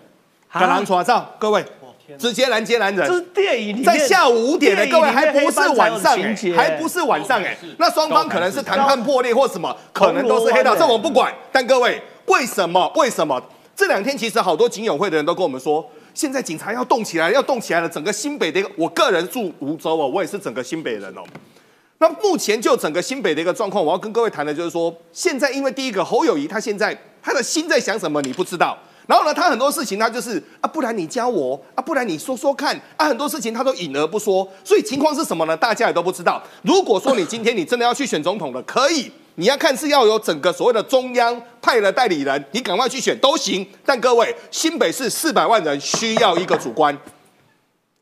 [0.52, 1.64] 赶狼抓照，各位。
[2.16, 11.30] 直接拦截男人，这是电影在下午五点的各位还不是晚上哎，还不是晚上哎，那双方可能是谈判破裂或什么，可能都是黑道，这我不管。
[11.52, 12.90] 但各位，为什么？
[12.96, 13.38] 为什么
[13.78, 17.88] 这两天其实好多警友会的人都跟我们说，现在警察要动起来，要动起来了。
[17.88, 21.22] 整个新北的一个，我个人住梧州哦，我也是整个新北人哦。
[21.98, 28.76] 那目前就整个新北的一个状况，我要跟各位谈的就是说，现在因为第一个侯友谊他现在他的心在想什么，你不知道。
[29.06, 34.50] 然后呢，他很多事情他就是啊，不然你教我啊，不然你说说看啊，很多事情他都隐而不说。
[34.64, 35.56] 所以情况是什么呢？
[35.56, 36.42] 大家也都不知道。
[36.62, 43.64] 如果说你今天你真的要去选总统了，可以，你要看是要有整个所谓的中央派的代理人，你赶快去选都行。
[43.86, 46.96] 但各位，新北市四百万人需要一个主官，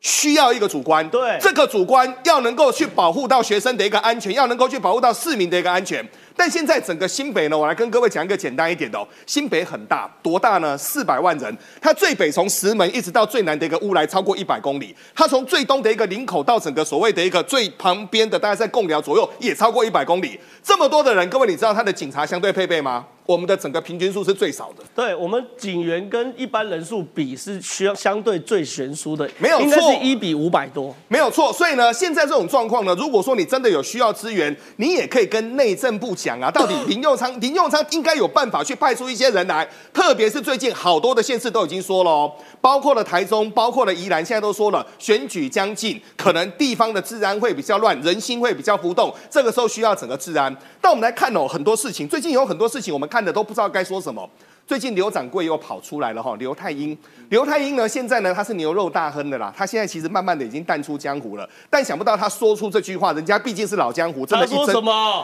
[0.01, 1.07] 需要一个主官。
[1.11, 6.03] 对，这个主官要能够去保护到学生的一个安全，要能够去保护到市民的一个安全。
[6.37, 9.05] 但现在整个新北呢，我来跟各位讲一个简单一点的哦。
[9.25, 10.77] 新北很大，多大呢？
[10.77, 11.57] 四百万人。
[11.81, 14.95] 它最北从石门一直到最南的一个乌来，超过一百公里。
[15.15, 20.39] 它从最东的一个林口到整个所谓的一个最旁边的，大概在贡寮左右，也超过一百公里。
[20.61, 23.05] 这么多的人，各位你知道它的警察相对配备吗？
[23.27, 24.83] 我们的整个平均数是最少的。
[24.95, 31.51] 对我们警员跟一般人数比是需要相对最悬殊的，没有错，应该是一比五百多，没有错。
[31.51, 50.55] 所以呢，现在这种状况呢，如果说你真的有需要资源，你也可以跟内政部讲啊， 到底林佑昌，林佑昌应该有办法去派出一些人来，特别是最近好多的县市都已经说了哦，包括了台中，包括了宜兰，现在都说了选举将近，可能地方的治安会比较乱，人心会比较浮动，这个时候需要整个治安。
[50.79, 54.29] 但我们来看哦，很多事情，最近有很多事情我们看的都不知道该说什么。
[54.65, 56.97] 最近刘掌柜又跑出来了哈，刘太英，
[57.29, 61.49] 刘太英呢，现在呢他是牛肉大亨的啦，他现在其实慢慢的已经淡出江湖了。
[61.69, 64.75] 但想不到他说出这句话，人家毕竟是老江湖，真的一针，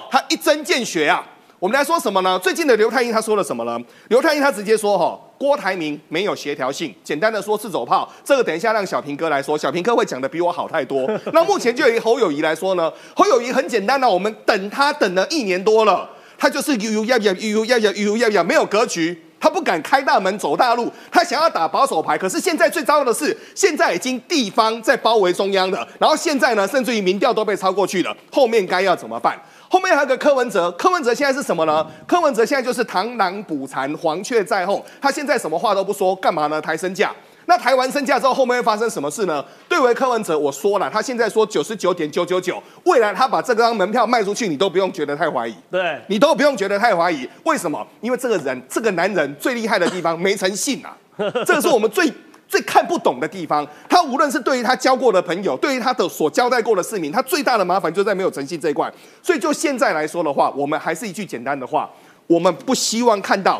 [0.09, 1.25] 他一针见血啊。
[1.59, 2.37] 我们来说什么呢？
[2.39, 3.79] 最近的刘太英他说了什么呢？
[4.09, 8.09] 刘太英他直接说哈，郭台铭没有协调性，简单的说是走炮。
[8.23, 11.09] 这个等一下让小平哥来说，小平哥会讲的比我好太多。
[11.33, 16.09] 那目前就以侯友谊来说呢，侯友谊很简单的，我们等他等了一年多了，
[16.43, 22.17] 他就是悠悠要要悠悠要要悠悠要要没有格局，他不敢开大门走大路，他想要打保守牌。
[22.17, 29.41] 可是现在最糟糕的是，现在已经地方在包围中央了，然后现在呢，甚至于民调都被超过去了，后面该要怎么办？
[29.69, 31.87] 后面还有个柯文哲，柯文哲现在是什么呢？
[32.05, 34.85] 柯文哲现在就是螳螂捕蝉，黄雀在后。
[34.99, 36.59] 他现在什么话都不说，干嘛呢？
[36.59, 37.09] 抬身价。
[37.45, 39.43] 那抬完身价之后，后面会发生什么事呢？
[39.67, 45.55] 对为柯文哲，我说了，他现在说九十九点九九九，未来他把这张门票卖出去，你都不用觉得太怀疑。
[45.69, 47.27] 对，你都不用觉得太怀疑。
[47.43, 47.85] 为什么？
[48.01, 50.95] 因为这个人，这个男人最厉害的地方没诚信啊，
[51.45, 52.11] 这个是我们最。
[52.45, 58.93] 最看不懂的地方，他无论是对于他交过的朋友，对于他的所交代过的市民，他最大的麻烦就在没有诚信这一块。
[59.23, 61.89] 所以就现在来说的话，我们还是一句简单的话，
[62.27, 63.59] 我们不希望看到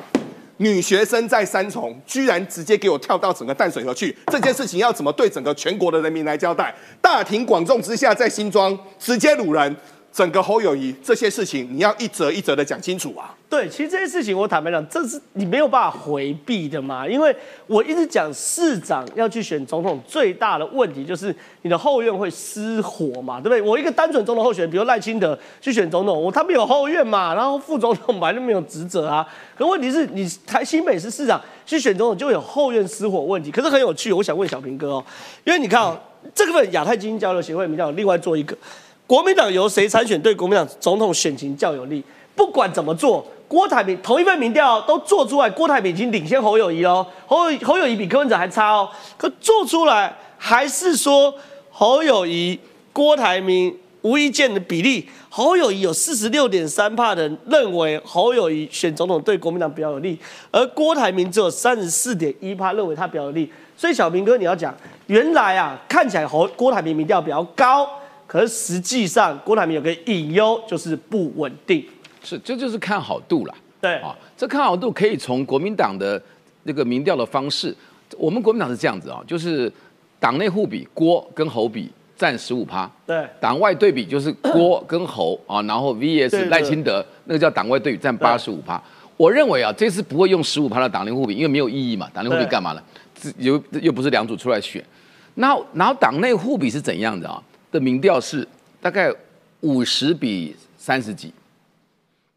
[0.58, 6.74] 女学生在三重，居然直接给我跳到整个淡水河去，这件事情要怎么对整个全国的人民来交代？
[7.02, 9.76] 大庭广众之下，在新庄直接掳人，
[10.14, 13.36] 整个侯友谊这些事情，你要一则一则的讲清楚啊！
[13.50, 17.08] 对，其实这些事情我坦白讲，这是你没有办法回避的嘛。
[17.08, 23.60] 因为我一直讲市长要去选总统，最大的问题就是你的后院会失火嘛，对不对？
[23.62, 29.28] 我一个单纯中的候选人，比如赖清德去选总统，我他没有后院嘛，然后副总统本来就没有职责啊。
[29.58, 33.50] 可问题是你台新北市市长去选总统，就有后院失火问题。
[33.50, 35.06] 可是很有趣，我想问小平哥哦，
[35.44, 36.00] 因为你看哦，
[36.36, 38.56] 这个份亚太基金交流协会名叫另外做一个，
[39.14, 42.04] 国民党由谁参选对国民党总统选情较有利？
[42.36, 43.24] 不管怎么做。
[43.48, 48.90] 郭台铭同一份民调都做出来，郭台铭已经领先侯友谊哦，侯友侯友谊比柯文哲还差哦。
[49.16, 51.32] 可做出来还是说
[51.70, 52.60] 侯友谊、
[52.92, 60.18] 郭台铭无意见的比例，侯友谊有四十六点三帕的人认为侯友谊选总统对国民党比较有利，
[60.50, 63.48] 而郭台铭只有三十四点一帕认为他比较有利。
[63.78, 67.88] 所以小平哥你要讲，原来啊看起来侯郭台铭民调比较高，
[68.26, 71.86] 可是实际上郭台铭有个隐忧就是不稳定。
[72.24, 73.56] 是，这就是看好度了。
[73.82, 76.22] 对啊，这看好度可以从国民党的
[76.64, 77.76] 那个民调的方式，
[78.18, 79.72] 我们国民党是这样子啊，就是
[80.20, 88.82] 党内互比，郭跟侯比占十五趴，对，党外对比就是郭跟侯啊，然后 VS 赖清德那个叫党外对比占八十五趴。
[89.18, 92.82] 我认为啊，这次不会用十五趴的党内互比，因为没有意义嘛，党内互比干嘛呢？
[93.38, 94.84] 又又不是两组出来选，
[95.36, 97.42] 那然后党内互比是怎样的啊？
[97.74, 98.48] 的民调是
[98.80, 99.12] 大概
[99.60, 101.34] 五十比三十几。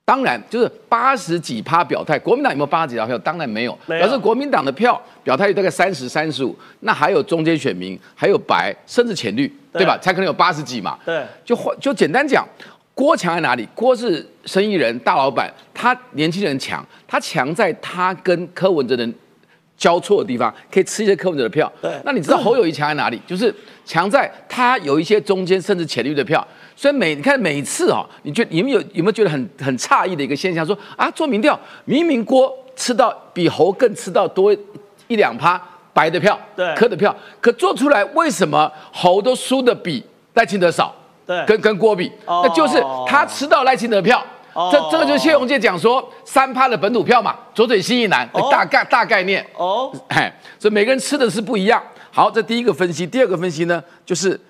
[0.05, 3.19] 当然，就是八十几趴表态，国民党有没有八十几票？
[3.19, 9.99] 当然没有，表示国民党的票表态率大概三十三十五，那还有中间选民，还有白，甚至浅绿，对吧？
[9.99, 10.97] 才可能有八十几嘛。
[11.05, 12.47] 对，就就简单讲，
[12.95, 13.69] 郭强在哪里？
[13.75, 19.05] 郭是生意人、大老板，他年轻人强，他强在他跟柯文哲的
[19.77, 21.71] 交错的地方，可以吃一些柯文哲的票。
[21.83, 23.21] 对，那你知道侯友谊强在哪里？
[23.27, 26.47] 就是强在他有一些中间甚至浅绿的票。
[26.75, 30.65] 所以每你看每次啊，你觉你们有有没有觉得很很诧异的一个现象？
[30.65, 34.55] 说啊，做民调明明郭吃到比侯更吃到多
[35.09, 35.61] 一两趴
[35.93, 40.95] 白的票，对，柯的票，可做出来为什么侯都输的比赖清德少？
[41.27, 44.25] 对，跟跟郭比，那就是他吃到赖清德票。
[44.73, 49.47] 这这个就是谢荣介讲说三趴的本土票嘛，左腿新一南大概大概念。
[49.55, 51.83] 哦，哎，所以每个人吃的是不一样。
[52.11, 54.41] 好，这第一个分析，第二个分析呢，就是。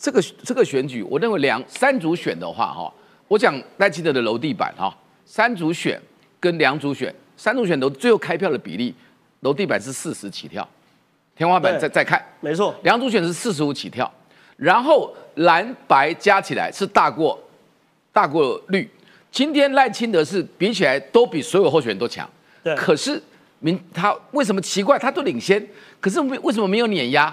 [0.00, 2.88] 这个这个选举，我认为两三组选的话，哈，
[3.26, 6.00] 我讲赖清德的楼地板哈，三组选
[6.38, 8.94] 跟两组选，三组选都最后开票的比例，
[9.40, 10.64] 楼地板是四十起跳，
[11.34, 14.08] 天花板再再看，没错，两组选是四十五起跳，
[14.56, 17.36] 然后蓝白加起来是大过
[18.12, 18.88] 大过绿，
[19.30, 22.28] 今天赖清德是比起来都比所有候选人都强，
[22.62, 23.22] 对，可是
[23.60, 25.64] 民他为什么奇怪他都领先，
[26.00, 27.32] 可是为为什么没有碾压？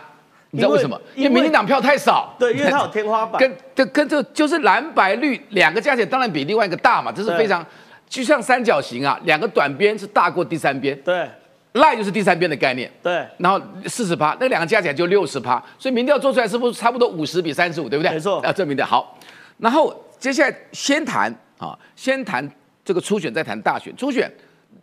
[0.52, 0.98] 你知道为什么？
[1.16, 2.34] 因为民进党票太少。
[2.40, 3.38] 对，因为它有天花板。
[3.42, 7.12] 跟这跟这就是蓝白绿两个加起来，当然比另外一个大嘛。
[7.12, 7.66] 这是非常
[8.08, 10.98] 就像三角形啊，两个短边是大过第三边。
[11.02, 11.30] 对，
[11.74, 12.90] 赖就是第三边的概念。
[13.04, 18.14] 对，然后四十趴，那两个加起来就六十趴，所以民调做出来是不是差不多五十比三十五，对不对？
[18.14, 18.42] 没错。
[18.46, 19.20] 要证明的好。
[19.58, 22.50] 然后接下来先谈啊，先谈
[22.84, 23.96] 这个初选，再谈大选。
[23.96, 24.32] 初选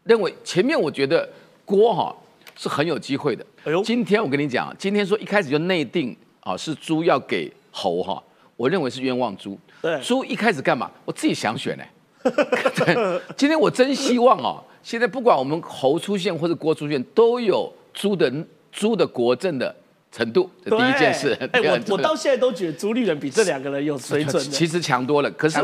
[0.04, 1.28] 认为前面我觉得
[1.64, 2.14] 郭哈。
[2.54, 3.44] 是很有机会的。
[3.64, 8.22] 哎呦，今天我跟你讲，今天说一开始就内定啊，是猪要给猴哈，
[8.56, 9.58] 我认为是冤枉猪。
[9.80, 10.90] 对，猪一开始干嘛？
[11.06, 11.84] 我自己想选呢。
[12.76, 18.30] 对，今天我真希望哦，现在不管我们猴出现或者郭出现，都有猪的
[18.70, 19.74] 猪的国政的
[20.12, 20.48] 程度。
[20.64, 21.36] 这第一件事。
[21.52, 24.40] 哎， 我我到现在都觉得朱立伦比这两个人有水准。
[24.40, 25.60] 其实强多了，可是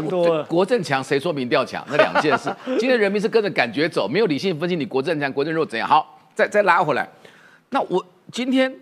[0.49, 1.87] 国政强，谁说民调强？
[1.89, 2.53] 那两件事。
[2.81, 5.87] 今天人民是跟着感觉走，没有理性分析你国政强，国政弱怎样？
[5.87, 6.17] 好。
[6.35, 7.09] 再再拉回来，
[7.71, 8.73] 那我今天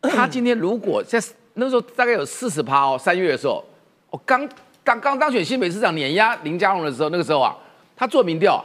[0.00, 1.20] 他今天如果在
[1.54, 3.64] 那时候大概有四十趴哦，三月的时候，
[4.10, 4.48] 我刚
[4.84, 7.56] 刚刚当选新北市长碾压林佳龙的时候，那个时候啊，
[7.96, 8.64] 他做民调，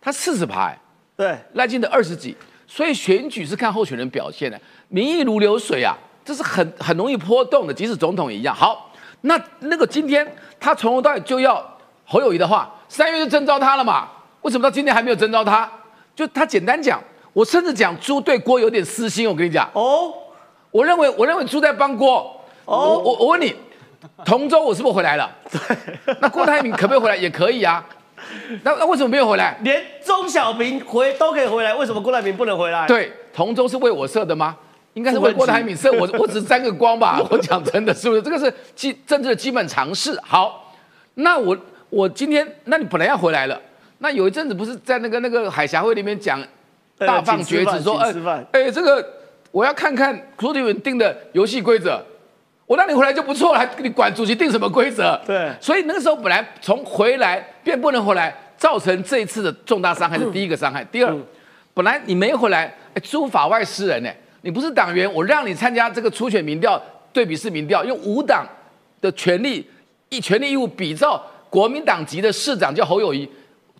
[0.00, 0.74] 他四十趴，
[1.14, 2.34] 对，赖清德二十几，
[2.66, 4.58] 所以选举是看候选人表现的，
[4.92, 8.54] 民意如流水啊，这是很很容易波动的，即使总统一样。
[8.54, 11.66] 好，那那个今天他从头到尾就要
[12.04, 14.06] 侯友谊的话，三月就征召他了嘛？
[14.42, 15.66] 为什么到今天还没有征召他？
[16.14, 17.02] 就他简单讲。
[17.32, 20.12] 我甚至讲猪对郭有点私心，我跟你讲哦，
[20.70, 23.54] 我认为我认为猪在帮郭哦，我我我问你，
[24.26, 25.30] 同舟我是不是回来了？
[25.50, 27.16] 对，那郭台铭可不可以回来？
[27.16, 27.82] 也可以啊，
[28.64, 29.56] 那那为什么没有回来？
[29.62, 32.86] 连钟小平回都可以回来，为什么郭台铭不能回来？
[32.86, 34.54] 对，同舟是为我设的吗？
[34.94, 37.20] 应该是为郭台铭设，我我只是沾个光吧。
[37.30, 38.22] 我讲真的，是不是？
[38.22, 40.18] 这个是基政治的基本常识。
[40.22, 40.74] 好，
[41.14, 41.56] 那我
[41.90, 43.60] 我今天，那你本来要回来了，
[43.98, 46.42] 那有一阵子不是在那个那个海峡会里面讲。
[46.98, 48.14] 大放厥词说，哎
[48.52, 49.04] 哎，这个
[49.50, 52.00] 我要看看朱立伦定的游戏规则，
[52.64, 55.20] 我让你回来就不错了，还你管主席定什么规则？
[55.26, 60.84] 对，所以那个时候本来从回来便不能回来，造成这一次的重大伤害是第一个伤害。
[60.84, 61.12] 第二，
[61.74, 64.10] 本来你没回来，哎，诸法外施人呢，
[64.42, 66.80] 你不是党员，我让你参加这个初选民调
[67.12, 68.46] 对比式民调，用五党
[69.00, 69.66] 的权利
[70.08, 73.28] 一权利义务比照国民党籍的市长叫侯友谊，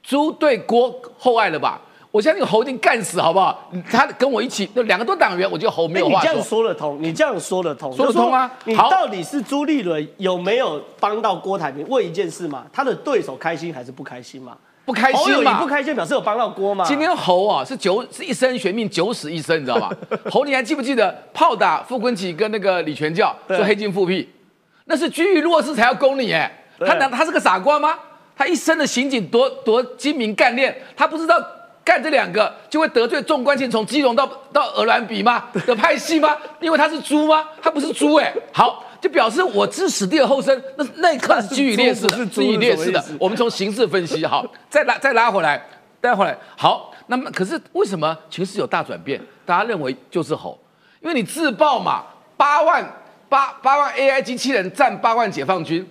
[0.03, 1.81] 猪对郭厚爱了吧？
[2.11, 3.73] 我相信侯一定干死，好不好？
[3.91, 6.21] 他跟我一起，那两个都党员，我就侯没有话说。
[6.21, 8.51] 你这样说得通，你这样说得通，说得通啊？
[8.67, 11.87] 你到底是朱立伦有没有帮到郭台铭？
[11.89, 14.57] 问一件事嘛，他的对手开心还是不开心嘛？
[14.85, 15.61] 不开心嘛？
[15.61, 16.85] 不开心表示有帮到锅吗？
[16.87, 19.91] 今天侯啊是九是一生悬命，九死一生，你知道吗？
[20.31, 24.29] 侯，你还记不记得炮打傅昆萁跟那个李全教说黑金复辟？
[24.87, 27.99] 那是居于弱势才要攻你哎，他难他是个傻瓜吗？
[28.37, 31.37] 他一生的刑警多多精明干练，他不知道。
[31.85, 36.37] 干这两个就会得罪纵贯线从基隆到到鹅銮鼻吗的派系吗？
[36.61, 37.45] 因为他是猪吗？
[37.61, 43.05] 他不是猪哎，好就表示我置死地而后生，那那一刻是基于劣势的，基于劣势的。
[43.19, 45.61] 我们从形势分析好，再拉再拉回来，
[46.01, 46.95] 再回来好。
[47.09, 49.21] 那么可是为什么情势有大转变？
[49.45, 50.57] 大家认为就是吼，
[51.01, 52.05] 因为你自爆嘛，
[52.37, 52.89] 八万
[53.29, 55.85] 八八万 AI 机器人占八万解放军。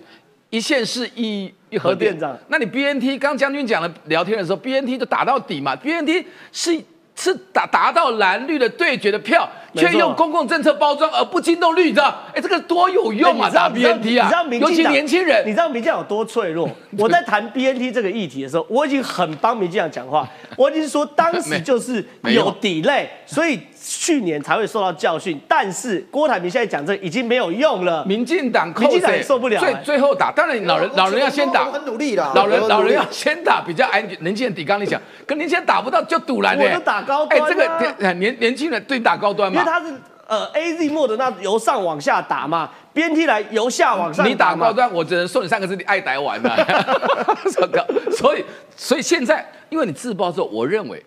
[0.48, 6.78] 一线是一一核电站，那你 B N T 刚将军讲了聊天的时候，B N T 就打到底嘛，B N T 是
[7.22, 9.48] 是达达到蓝绿的对决的票。
[9.74, 12.14] 却用公共政策包装而不惊动绿，你知道？
[12.34, 13.48] 哎，这个多有用啊！
[13.48, 16.68] 打 BNT 啊，尤其年轻人，你知道民进党有多脆弱？
[16.98, 20.28] 我在谈 BNT 这个议题的时候，我已经很帮民进党讲话。
[20.58, 25.40] 我已经说当时 就是有 delay，所以去年才会受到教训。
[25.48, 28.04] 但是郭台铭现在讲这已经没有用了。
[28.04, 29.60] 民进党，民进党也受不了。
[29.60, 32.32] 最最后打，当然老人老人要先打，很努力的。
[32.34, 34.16] 老人老人要先打比较安全。
[34.22, 36.64] 年轻人抵抗力强，可年轻人打不到就堵拦的。
[36.64, 37.40] 我都打高端。
[37.40, 39.60] 哎，这个年年轻人对打高端嘛？
[39.60, 39.92] 因为他是。
[40.28, 44.26] 呃，A Z 莫德那由上往下打嘛，B N T 来由下往上。
[44.26, 46.56] 你打高端，我只能送你三个字：你爱逮玩嘛。
[48.16, 48.42] 所以，
[48.74, 51.04] 所以现在，因为你自爆之后，我认为，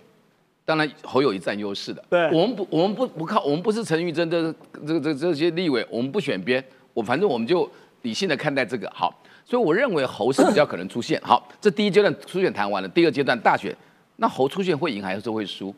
[0.65, 2.03] 当然侯友谊占优势的。
[2.09, 4.53] 对，我们不，我们不不靠，我们不是陈玉珍的
[4.85, 6.61] 这这这些立委，我们不选边，
[6.93, 7.69] 我反正我们就
[8.01, 8.91] 理性的看待这个。
[8.93, 9.13] 好，
[9.45, 11.21] 所以我认为侯是比较可能出现。
[11.23, 13.73] 好，这第一阶段初选谈完了，第二阶段大选，
[14.17, 15.73] 那侯出现会赢还是会输？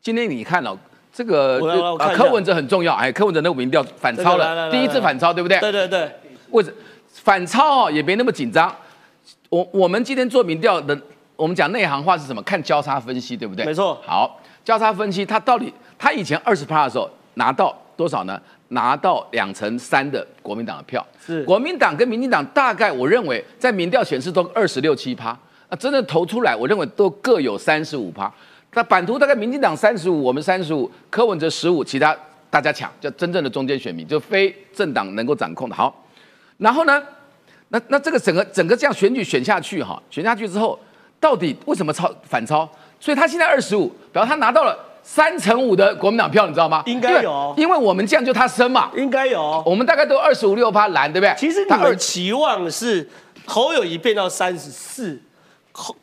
[0.00, 0.78] 今天你看了。
[1.16, 1.60] 这个
[2.16, 5.60] 柯文哲很重要，哎，柯文哲那个民调反超了，第一次反超，对不对？
[5.60, 6.10] 对对对，
[6.50, 6.74] 为什
[7.06, 8.74] 反超哦也没那么紧张。
[9.48, 11.00] 我我们今天做民调的，
[11.36, 12.42] 我们讲内行话是什么？
[12.42, 13.64] 看交叉分析，对不对？
[13.64, 14.00] 没错。
[14.04, 18.40] 好，交叉分析，他到底他以前二十趴的时候拿到多少呢？
[18.68, 21.04] 拿到两成三的国民党的票。
[21.24, 25.36] 是国民党跟民进党大概我认为在民调显示都二十六七趴，
[25.68, 28.32] 那真的投出来，我认为都各有三十五趴。
[28.72, 32.16] 那版图大概民进党三十五，我们三十五，柯文哲十五，其他
[32.50, 35.76] 大家抢，叫真正的中间选民，就非政党能够掌控的。
[35.76, 36.04] 好，
[36.58, 37.00] 然后呢，
[37.68, 40.76] 那那这个整个整个这样选举选下去哈，选下去之后，
[41.24, 42.68] 到底为什么超反超？
[43.00, 46.82] 所以他现在二十五，表示他拿到了三乘五的国民党票，你知道吗？
[46.84, 49.62] 应该有，因为我们这样就他升嘛，应该有。
[49.64, 51.34] 我们大概都二十五六趴蓝，对不对？
[51.38, 53.08] 其实你们期望是
[53.46, 55.22] 侯友谊变到三十四。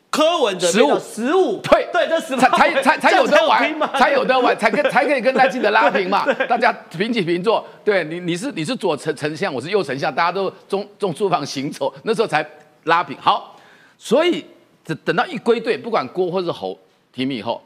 [0.09, 7.65] 柯文哲十五十五对对这十才才才 才有得玩，才有得玩，才可才可以跟赖清德拉平嘛， 大家平起平坐。
[7.86, 12.45] 对你你是你是左丞丞相，我是右丞相，大家都中中书房行走，那时候才
[12.84, 13.15] 拉平。
[13.22, 13.55] 好，
[13.97, 14.45] 所以
[14.84, 16.77] 等等到一归队，不管郭或是侯
[17.11, 17.61] 提名以后，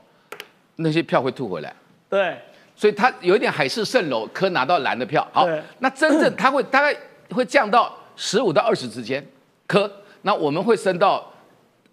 [0.78, 1.74] 那些票会吐回来。
[2.10, 2.38] 对，
[2.76, 5.28] 所以他有一点海市蜃楼，柯拿到蓝的票。
[5.32, 5.48] 好，
[5.80, 6.96] 那真正他会大概
[7.32, 9.26] 会降到十五到二十之间，
[9.68, 9.92] 柯
[10.22, 11.32] 那我们会升到。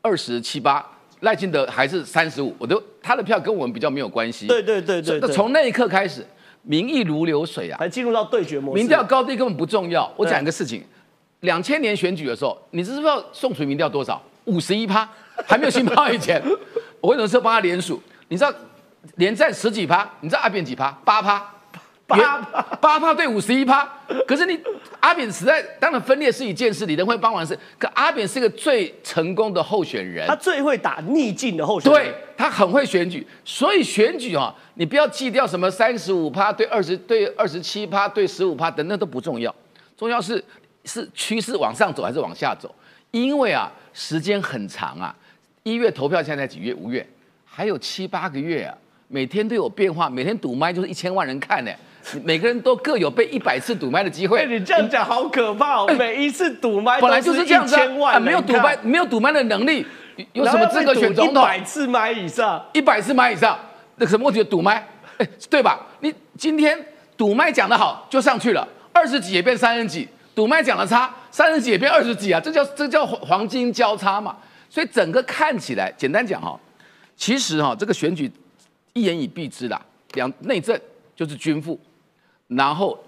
[0.05, 0.85] 二十七八，
[1.21, 4.49] 赖清德还是三十五，我都他的票跟我们比较没有关系。
[4.49, 5.21] 对对对对。
[5.21, 6.27] 那从那一刻开始，
[6.63, 8.81] 民意如流水啊，还进入到对决模式。
[8.81, 10.13] 民调高低根本不重要。
[10.17, 10.83] 我讲一个事情，
[11.43, 14.21] 两千年选举的时候，你知不知道宋楚瑜民调多少？
[14.45, 15.09] 五十一趴，
[15.47, 16.43] 还没有新票以前，
[17.01, 18.03] 我为什么是帮他连署？
[18.29, 18.53] 你知道
[19.17, 20.91] 连战十几趴，你知道阿扁几趴？
[21.05, 21.49] 八趴。
[22.05, 22.43] 八
[22.79, 23.89] 八趴对五十一趴，
[24.27, 24.59] 可是你
[25.01, 39.55] 阿扁实在当然分裂是一件事，李登辉帮忙是，可阿扁是一个最成功的候选人，他最会打逆境的候选人，对他很会选举，所以选举啊，你不要记掉什么三十五趴对二十对二十七趴对十五趴等等都不重要，
[39.97, 40.45] 重要是
[40.85, 42.75] 是趋势往上走还是往下走，
[43.13, 45.15] 因为啊时间很长啊，
[45.63, 46.75] 一月投票现在几月？
[46.75, 47.07] 五月，
[47.45, 48.75] 还有七八个月啊，
[49.09, 51.71] 每天都有变化，每天堵麦就是一千万人看呢。
[52.25, 54.45] 每个人都各有被一百次堵麦的机会。
[54.47, 55.87] 你这样讲好可怕哦！
[55.97, 59.87] 每一次堵麦本来就是这样子啊，没有堵麦没有堵麦的能力，
[60.33, 61.45] 有什么资格选总统？
[61.45, 63.57] 一百次麦以上，一百次麦以上，
[63.95, 64.43] 那什么问题？
[64.43, 64.85] 堵麦，
[65.19, 65.87] 哎，对吧？
[66.01, 66.77] 你今天
[67.17, 74.37] 堵麦讲得好就上去了，二十几也变三十几，堵麦讲的差，三十几也变二十几啊，这叫这叫黄金交叉嘛。
[74.69, 76.59] 所以整个看起来，简单讲哈，
[77.17, 78.31] 其实哈这个选举
[78.93, 79.81] 一言以蔽之啦，
[80.15, 80.79] 两内政
[81.15, 81.79] 就是军富，
[82.49, 82.99] 然后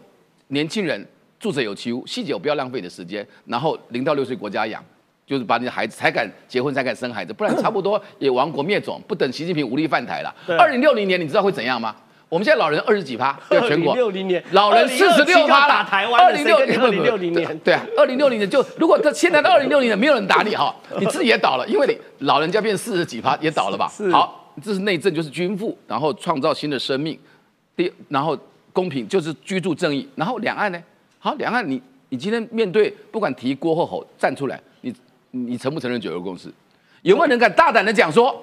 [0.49, 1.07] 年轻人
[1.41, 4.85] 住者有其屋，细节我不要浪费你的时间，然后零到六岁国家养。
[5.27, 10.31] 就是把你的孩子才敢结婚，才敢生孩子，不然差不多也亡国灭种，不等习近平无力犯台了。
[10.59, 11.97] 二零六零年你知道会怎样吗？
[12.35, 16.21] 我们现在老人二十几趴，对 全国六零年老人四十六趴打台湾。
[16.21, 23.89] 二零六零二零六零年，对啊，二零六零年就如果他现在到二零六零年没有人打你哈，你自己也倒了，因为你老人家变四十几趴也倒了吧？
[24.11, 27.17] 好，这是内政，就是均富，然后创造新的生命。
[27.77, 28.37] 第，然后
[28.73, 30.83] 公平就是居住正义，然后两岸呢？
[31.21, 34.93] 好，两岸你你今天面对不管提郭或侯站出来，你。
[35.31, 36.49] 你承不承认九二共识？
[37.03, 38.41] 有没有人敢大胆的讲说，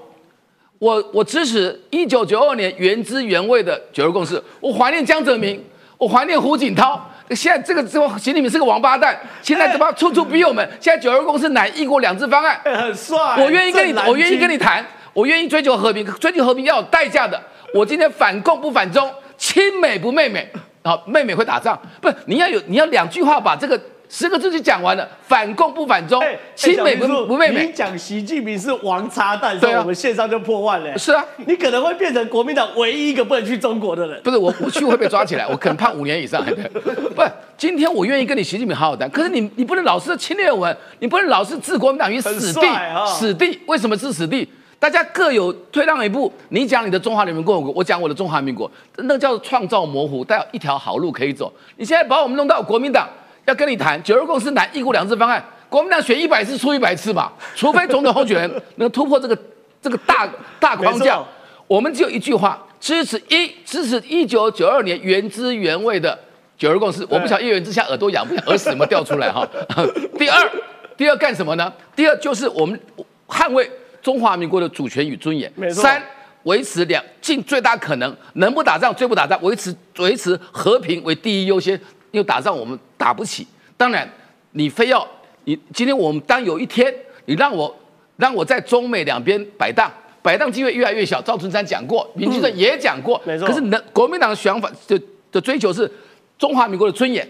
[0.82, 4.42] 我我支持一九九二年原汁原味的九二共识？
[4.60, 5.64] 我怀念江泽民，
[5.96, 7.00] 我怀念胡锦涛。
[7.30, 10.68] 现在这个这个习近平是个王八蛋，现在怎么处处逼我们？
[10.80, 13.16] 现在九二共识乃一国两制方案，很帅。
[13.38, 17.40] 我愿意跟你，我愿意跟你谈，我愿意追求和平，追求和平要有代价的。
[17.76, 19.08] 我今天反共不反中，
[19.38, 20.50] 亲美不妹妹，
[20.84, 23.80] 好，妹妹会打仗，不是你要有你要两句话把这个。
[24.12, 26.22] 十个字就讲完了，反共不反中，
[26.53, 27.66] 亲美不不妹美。
[27.66, 30.97] 你讲习近平是王插蛋，所以我们线上就破万了。
[30.97, 34.22] 是啊，你可能会变成国民党唯一一个不能去中国的人。
[34.22, 36.43] 不是我，我去会被抓起来，我可能判五年以上。
[37.16, 42.68] 不，是，今天我愿意跟你习近平好好谈，可是你你不能老是侵略我们，你不能老是置国民党于死地，
[43.07, 43.57] 死地。
[43.66, 44.45] 为什么置死地？
[44.78, 51.53] 大家各有退让一步，你讲你的中华人民共和国，我讲我的中华民国，那叫创造模糊，但有一条好路可以走。
[51.78, 53.07] 你现在把我们弄到国民党。
[53.46, 59.38] 要跟你谈九二共识，谈一国两制方案，国民党选一百次出一百次嘛，除非总统候选人能突破这个
[59.82, 60.30] 这个大
[60.60, 61.20] 大框架。
[61.68, 66.18] 我们只有一句话：支持一，支持一九九二年原汁原味的
[66.58, 67.06] 九二共识。
[67.10, 69.48] 我不晓得一人之下耳朵痒不痒，耳屎有没有掉出来哈？
[70.20, 70.52] 第二，
[70.96, 71.72] 第二干什么呢？
[71.96, 72.80] 第二就是我们
[73.28, 73.70] 捍卫
[74.02, 75.52] 中华民国的主权与尊严。
[75.74, 76.04] 三，
[76.44, 81.80] 维持两尽最大可能，能不打仗最不打仗，维持维持和平为第一优先。
[82.12, 83.47] 因为打仗我们打不起，
[83.78, 84.09] 当然
[84.51, 85.07] 你非要
[85.45, 86.93] 你今天我们当有一天
[87.26, 87.74] 你让我
[88.18, 89.89] 让我在中美两边摆荡，
[90.22, 91.22] 摆荡机会越来越小。
[91.22, 95.01] 赵春山讲过，民进党也讲过，可是能国民党的想法的
[95.32, 95.89] 的追求是
[96.38, 97.28] 中华民国的尊严，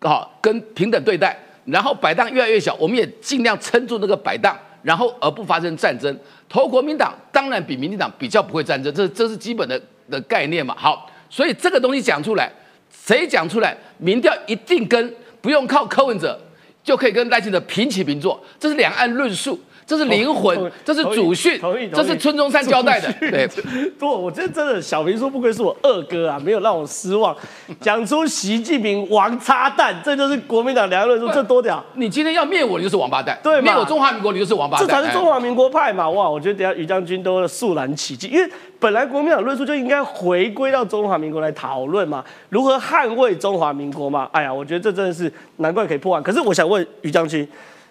[0.00, 6.18] 好跟平等对待，然后摆荡越来越小，我们也尽量撑住那个摆荡，然后而不发生战争。
[6.48, 10.74] 投国民党当然比民进党比较不会战争，这这是基本的的概念嘛。
[10.78, 12.50] 好，所以这个东西讲出来。
[12.90, 16.40] 谁讲出来，民调一定跟不用靠柯文哲
[16.82, 19.58] 就可以跟赖清德平起平坐，这是两岸论述。
[19.86, 21.60] 这是灵魂，这是祖训，
[21.92, 23.12] 这是孙中山交代的。
[23.20, 23.46] 对，
[23.98, 27.36] 不，我觉得真的小平说不愧是我二哥啊，没有让我失望。
[27.80, 31.84] 讲出习近平王插蛋，这就是国民党两岸论述，这多屌！
[31.94, 34.86] 你今天要灭我，你就是王八蛋；对，灭我中华民国，你就是王八蛋。
[34.86, 36.08] 这才是中华民国派嘛！
[36.08, 44.28] 哇，我觉得等下于将军都肃然起敬，因为本来国民党论述就应该回归到中华民国来讨论嘛，如何捍卫中华民国嘛。
[44.32, 46.22] 哎呀，我觉得这真的是难怪可以破案。
[46.22, 47.46] 可是我想问于将军。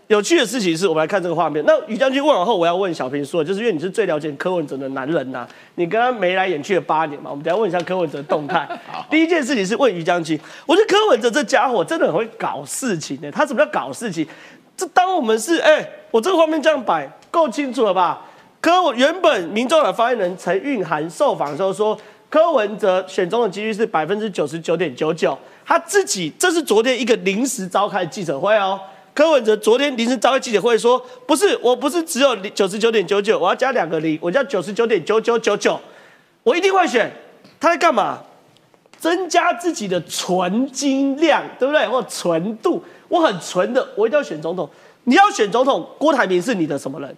[0.08, 1.64] 有趣的事情是，我们来看这个画面。
[1.66, 7.32] 那于将军问完后，我要问小平说，就是因为你是最了解柯文哲的男人呐，你跟他眉来眼去了八年嘛。
[7.32, 8.68] 我们等下问一下柯文哲动态。
[9.10, 13.32] 第一件事情是问于将军，我觉得柯文哲这家伙真的很会搞事情呢。
[13.32, 14.28] 他怎么叫搞事情？
[14.76, 18.22] 这当我们是哎，我这个画面这样摆够清楚了吧？
[18.60, 21.98] 柯原本民众党发言人陈韵涵受访的时候说，
[22.30, 25.38] 柯文哲选中的几率是百分之九十九点九九。
[25.66, 28.80] 他自己这是昨天一个临时召开的记者会哦。
[29.14, 35.80] 柯文哲昨天临时召开记者会说：“不是，我不是只有九十九点九九，我要加两个零，我叫九十九点九九九九，
[36.44, 37.12] 我一定会选。”
[37.60, 38.22] 他在干嘛？
[38.98, 41.86] 增加自己的纯金量，对不对？
[41.88, 44.70] 或纯度，我很纯的，我一定要选总统。
[45.04, 47.16] 你要选总统，郭台铭是你的什么人？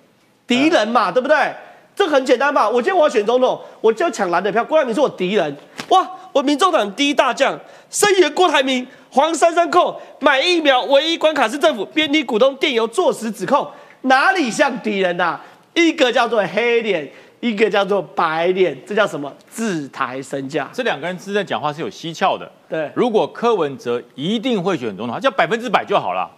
[0.48, 1.54] 敌人嘛，对不对？
[1.96, 2.70] 这很简单吧。
[2.70, 4.64] 我今天我要选总统，我就要抢蓝的票。
[4.64, 5.56] 郭台铭是我敌人，
[5.89, 6.08] 哇！
[6.34, 7.58] 我民众党第一大将，
[7.89, 8.86] 声援郭台铭。
[9.10, 13.66] 黄珊珊控买疫苗唯一关卡是政府编辑股东电邮坐实指控，
[14.02, 15.39] 哪里像敌人呐？
[15.74, 19.34] 一个叫做黑脸，一个叫做白脸，这叫什么？
[19.50, 20.70] 自抬身价。
[20.74, 22.52] 这两个人之间讲话是有蹊跷的。
[22.68, 26.30] 对，如果柯文哲一定会选总统，叫百分之百就好了。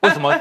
[0.00, 0.32] 为什么？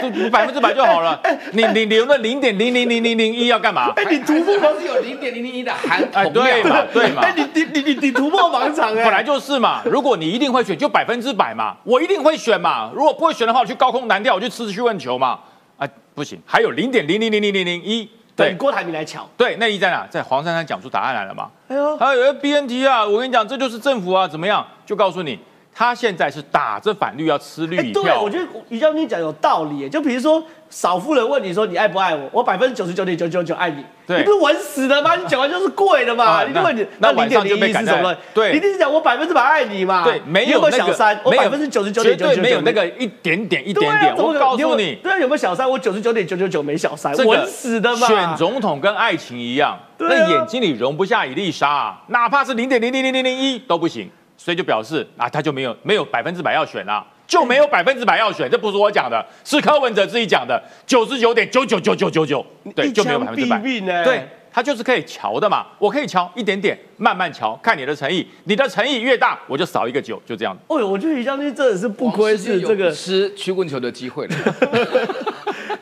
[0.00, 1.20] 就就百分之百就好了。
[1.52, 3.92] 你你留了零点零零零零零一要干嘛？
[3.96, 7.22] 哎，你突破是有零点零零一的含哎，对嘛对嘛。
[7.22, 9.04] 哎，你你你你你突破盲场哎。
[9.04, 9.80] 本来就是嘛。
[9.84, 11.76] 如果你一定会选，就百分之百嘛。
[11.84, 12.90] 我一定会选嘛。
[12.94, 15.38] 如果不会选的话，我去高空难掉，我去吃去问球嘛。
[15.76, 19.28] 啊，不行，还有零点零零零零零零一，等郭台铭来抢。
[19.36, 20.06] 对，那一在哪？
[20.10, 21.48] 在黄珊珊讲出答案来了嘛？
[21.68, 24.66] 哎呦，还有 BNT 啊，我跟你讲，这就是政府啊，怎么样？
[24.84, 25.38] 就告诉你。
[25.74, 29.88] 他现在是打着反绿要吃绿一票，对，我觉得于将军讲有道理。
[29.88, 35.16] 就比如说，少夫人问你说你爱不爱我，我百分之九十九点九九九爱你，你不是稳死的吗？
[35.16, 36.44] 你讲完就是贵的嘛。
[36.44, 38.14] 你问你那零点零一是什么？
[38.34, 40.04] 对，一定是讲我百分之百爱你嘛。
[40.04, 44.14] 对，没有小三，我百分之九十九点九九九没有那个一点点一点点。
[44.14, 45.68] 我告诉你，对啊，有没有小三？
[45.68, 48.06] 我九十九点九九九没小三，稳死的嘛。
[48.06, 54.10] 选总统跟爱情一样，那眼睛里容不下一粒沙，哪怕是零点零零零零零一都不行。
[54.44, 63.60] 所以就表示啊，他就没有没有百分之百要选啦，就没有百分之百要选，这不是我讲的，是柯文哲自己讲的，九十九点九九九九九九，对，就没有百分之百。
[64.04, 70.58] 对，他就是可以瞧的嘛，我可以瞧一点点，慢慢瞧，看你的诚意，你的诚意越大，我就少一个九，就这样。
[70.66, 74.36] 哦呦，我觉得于将军真的是不亏是这个吃曲棍球的机会了，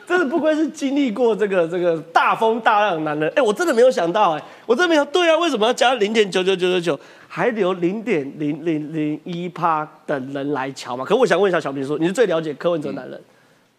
[0.07, 3.31] 真的不愧是经历过这个这个大风大浪的男人。
[3.35, 6.99] 哎，我真的没有想到，哎，我真的没有，对啊，为什么要加零点九九九九九？
[7.33, 11.05] 还留零点零零零一趴的人来瞧嘛？
[11.05, 13.23] 可我想问一下小平说，你是最了解柯文哲男人，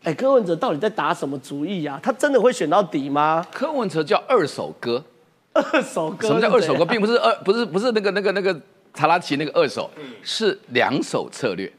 [0.04, 2.00] 哎，柯文哲到底在打什么主意啊？
[2.02, 3.46] 他真的会选到底吗？
[3.52, 5.04] 柯文哲叫二手歌，
[5.52, 6.82] 二手歌，什么叫二手歌？
[6.86, 8.58] 并不是二，不是不是那个那个那个
[8.94, 9.90] 查拉奇那个二手，
[10.22, 11.70] 是两手策略，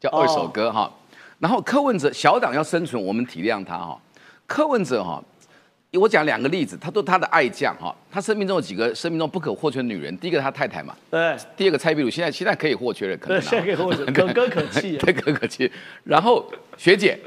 [0.00, 0.92] 叫二手歌哈。
[1.38, 3.96] 然后柯文哲小党要生存，我们体谅他哈。
[4.48, 5.22] 柯文哲哈。
[5.96, 14.60] 我讲两个例子，他都他的爱将哈，他生命中有几个生命中不可或缺的女人，第一个他太太嘛，对，第二个蔡壁如，现在现在可以或缺了，可能现在可以或缺， 可歌 可
[15.12, 15.70] 可可泣。
[16.04, 16.44] 然后
[16.76, 17.18] 学姐，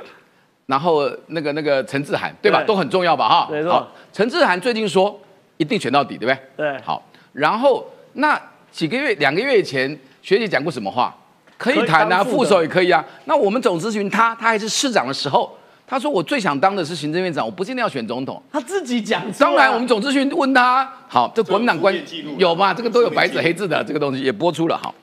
[0.65, 2.63] 然后那个那个陈志涵，对吧？
[2.63, 3.27] 都很重要吧？
[3.27, 3.87] 哈，没错。
[4.11, 5.19] 陈志涵最近说
[5.57, 6.71] 一定选到底，对不对？
[6.71, 6.81] 对。
[6.81, 7.03] 好，
[7.33, 8.39] 然后那
[8.71, 11.15] 几个月两个月以前，学姐讲过什么话？
[11.57, 13.03] 可以谈啊，副手也可以啊。
[13.25, 15.57] 那我们总咨询他，他还是市长的时候。
[15.89, 19.23] 他说：“我最想当的是行政院长，我不是一定要选总统。”他自己讲。
[19.39, 21.95] 当然，我们总咨询问他，好，这国民党官
[22.37, 22.73] 有吧？
[22.73, 24.77] 这个都有白纸黑字的，这个东西也播出了。
[24.77, 24.93] 好，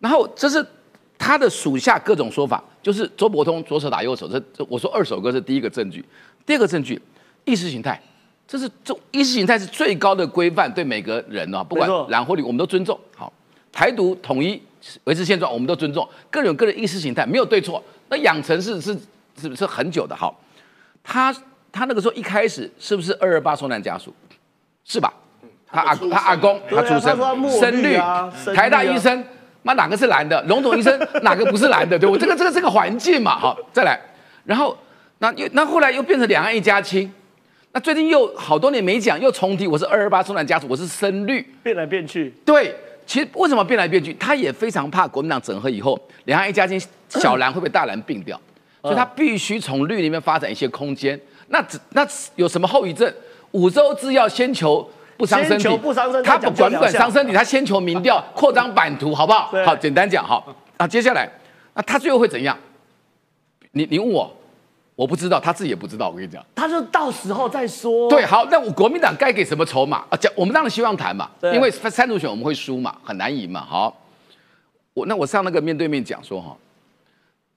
[0.00, 0.66] 然后这是
[1.16, 6.04] 他的属下各种说法，就是周伯通左手打右手，这这我说二手歌是第一个证据。
[6.44, 7.00] 第二个证据，
[7.44, 8.02] 意识形态，
[8.48, 12.98] 这是这意识形态是最高的规范，对每个人啊，不管蓝或绿，我们都尊重。
[13.14, 13.32] 好，
[13.70, 14.60] 台独统一
[15.04, 16.04] 维持现状，我们都尊重。
[16.32, 17.80] 个人有个人意识形态，没有对错。
[18.08, 18.98] 那养成是是。
[19.40, 20.14] 是不是很久的？
[20.14, 20.40] 好，
[21.02, 21.34] 他
[21.70, 24.14] 他那个时候一开始是不是二二八受难家属？
[24.84, 25.12] 是吧？
[25.68, 27.96] 他阿他阿公他出生深绿
[28.54, 29.24] 台大医生，
[29.62, 30.40] 妈哪个是蓝的？
[30.42, 31.98] 龙总医生哪个不是蓝的？
[31.98, 34.00] 对我这个这个这个环境嘛，好再来，
[34.44, 34.78] 然后
[35.18, 37.12] 那又那后来又变成两岸一家亲，
[37.72, 42.32] 那最近又好多年没讲，又重提我是二二八受难家属，我是深绿，变来变去。
[42.44, 42.72] 对，
[43.04, 44.14] 其实为什么变来变去？
[44.14, 48.40] 他也非常怕国民党整合以后，两岸一家亲小蓝会被大蓝并掉。
[48.86, 51.20] 所以他必须从绿里面发展一些空间。
[51.48, 52.06] 那只那
[52.36, 53.12] 有什么后遗症？
[53.52, 59.50] 五洲制药先求不伤身体，不伤身体，他不管不管伤身体，他先求民调， 扩张版图，好不好？
[59.64, 60.42] 好，简单讲哈。
[60.76, 61.30] 啊，接下来，
[61.72, 62.58] 那他最后会怎样？
[63.72, 64.30] 你你问我，
[64.94, 66.08] 我不知道，他自己也不知道。
[66.10, 68.10] 我跟你讲，他就到时候再说。
[68.10, 70.16] 对，好，那我国民党该给什么筹码啊？
[70.20, 73.64] 讲，我们当然希望谈嘛，因为三组选我们会输嘛，很难赢嘛。
[73.66, 73.96] 好，
[74.92, 76.54] 我那我上那个面对面讲说哈。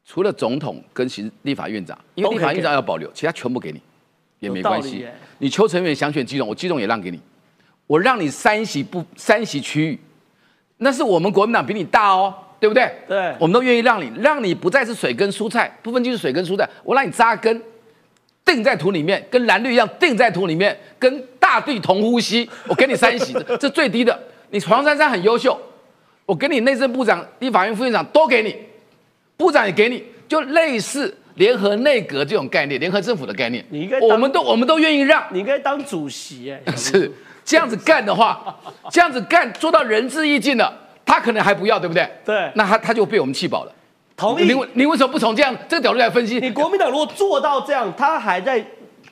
[0.10, 3.80] 除了总统跟行立法院长，因为立法院长要保留，其他全部给你，
[4.40, 5.06] 也没关系。
[5.38, 7.22] 你邱成远想选基隆，我基隆也让给你，
[7.86, 10.00] 我让你三席不三席区域，
[10.78, 12.92] 那是我们国民党比你大哦，对不对？
[13.08, 17.62] 对，我们都愿意让你，让你不再是水跟蔬菜，不分就是水跟蔬菜，我让你扎根，
[18.44, 22.50] 定在土里面，跟蓝绿一样定在土里面，跟大地同呼吸。
[22.68, 23.32] 我给你三席，
[23.62, 24.20] 这最低的。
[24.50, 25.56] 你黄珊珊很优秀，
[26.26, 28.56] 我给你内政部长、立法院副院长都给你。
[29.40, 33.66] 部长也给你，就类似联合内阁这种概念，联合政府的概念。
[33.70, 35.24] 你应该，我们都我们都愿意让。
[35.32, 36.62] 你应该当主席哎。
[36.76, 37.10] 是
[37.46, 38.54] 这样子干的话，
[38.92, 42.06] 这样子干做到仁至义尽了，他可能还不要，对不对？
[42.26, 42.52] 对。
[42.56, 43.72] 那他他就被我们气饱了。
[44.18, 44.44] 同意。
[44.44, 46.38] 你你为什么不从这样这个角度来分析？
[46.42, 48.62] 你国民党如果做到这样，他还在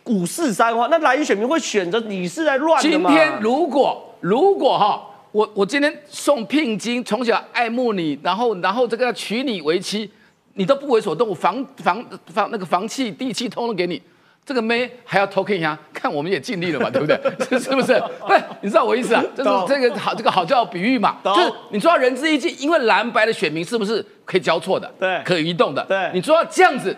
[0.04, 5.02] 五四三的话，那蓝营选民会选择你是在乱今天如果如果哈，
[5.32, 10.12] 我我今天送聘金，从小爱慕你，然后然后这个要娶你为妻。
[10.58, 12.04] 你都不为所动，房房
[12.34, 14.02] 房那个房契地契通了给你，
[14.44, 17.16] 这个妹还要偷看一下，看我们也尽力了嘛， 对不对？
[17.60, 18.02] 是不是？
[18.26, 19.24] 不是，你知道我意思啊？
[19.38, 24.92] 就是这个好，这个好叫比喻嘛，就是你说到仁至义尽，因为蓝白的选民是不是可以交错的？
[25.00, 25.86] 对，可以移动的。
[25.86, 26.96] 对，你做到这样子，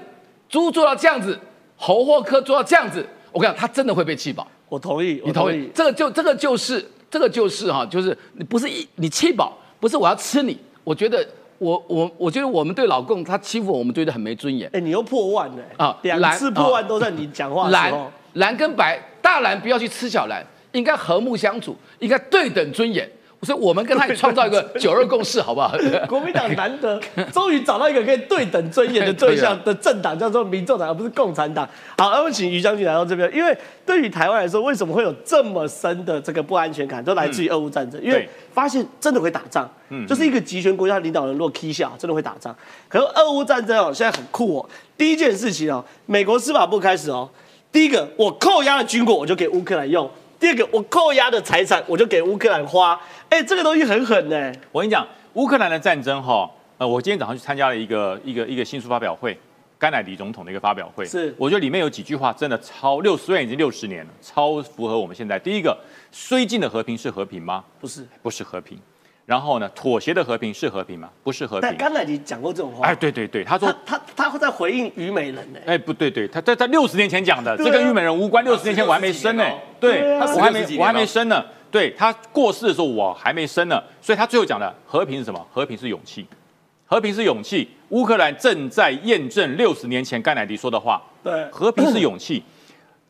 [0.48, 1.38] 猪做到这样子，
[1.76, 4.48] 侯或科做到这样子，我跟你讲，他真的会被气饱。
[4.70, 5.70] 我同意，你同意？
[5.76, 11.28] 这个就这个就是这个就是哈，就是你不是一你气饱，不是我要吃你，我觉得。
[11.60, 14.70] 我我我觉得我们对老共他欺负我们，觉得很没尊严。
[14.74, 15.98] 哎，你又破万了啊！
[16.02, 17.94] 两次破万都在你讲话蓝
[18.34, 23.08] 蓝跟白大蓝不要去吃小蓝，应该和睦相处，应该对等尊严。
[23.42, 25.74] 所以我们跟他创造一个 九二共识，好不好？
[26.10, 27.00] 国民党难得
[27.32, 31.68] 终于找到一个可以对等尊严的对象的政党，叫做民众党，而不是共产党。
[31.98, 42.54] 好，那我请于将军来到这边，因为对于台湾来说，为什么会有这么深的这个不安全感，都来自于俄乌战争，因为发现真的会打仗，嗯，就是一个集权国家领导人若 K 下，真的会打仗。
[42.90, 44.70] 可是俄乌战争哦，现在很酷哦。
[44.98, 47.30] 第一件事情哦，美国司法部开始哦，
[47.72, 50.10] 第一个我扣押的军火我就给乌克兰用。
[50.40, 54.52] 第二个，我扣押的财产我就给乌克兰花，哎，这个东西很狠呢。
[54.72, 59.38] 我跟你讲，乌克兰的战争哈，呃，我今天早上去参加了一个一个一个新书发表会，
[59.78, 61.06] 甘乃迪总统的一个发表会。
[61.06, 65.38] 是，我觉得里面有几句话真的超六，虽然已经六十年了，超符合我们现在。
[65.38, 65.78] 第一个，
[66.14, 67.62] 绥靖的和平是和平吗？
[67.82, 68.80] 不是，不是和平。
[69.30, 69.70] 然后呢？
[69.76, 71.08] 妥协的和平是和平吗？
[71.24, 71.70] 不是和平。
[71.70, 72.88] 但甘乃迪讲过这种话。
[72.88, 75.60] 哎，对对对，他说他他会在回应虞美人呢。
[75.68, 78.44] 哎，不对对，他在在六十年前讲的，这跟虞美人无关。
[78.44, 79.46] 六十年前我还没生呢，
[79.80, 81.46] 对，我还没我还没生呢。
[81.70, 85.40] 对他过世的时候我还没生呢，所以他最后讲的和平是什么？
[85.52, 86.26] 和平是勇气，
[86.88, 87.70] 和平是勇气。
[87.90, 91.00] 乌克兰正在验证六十年前甘乃迪说的话。
[91.24, 92.44] 对，和平是勇气。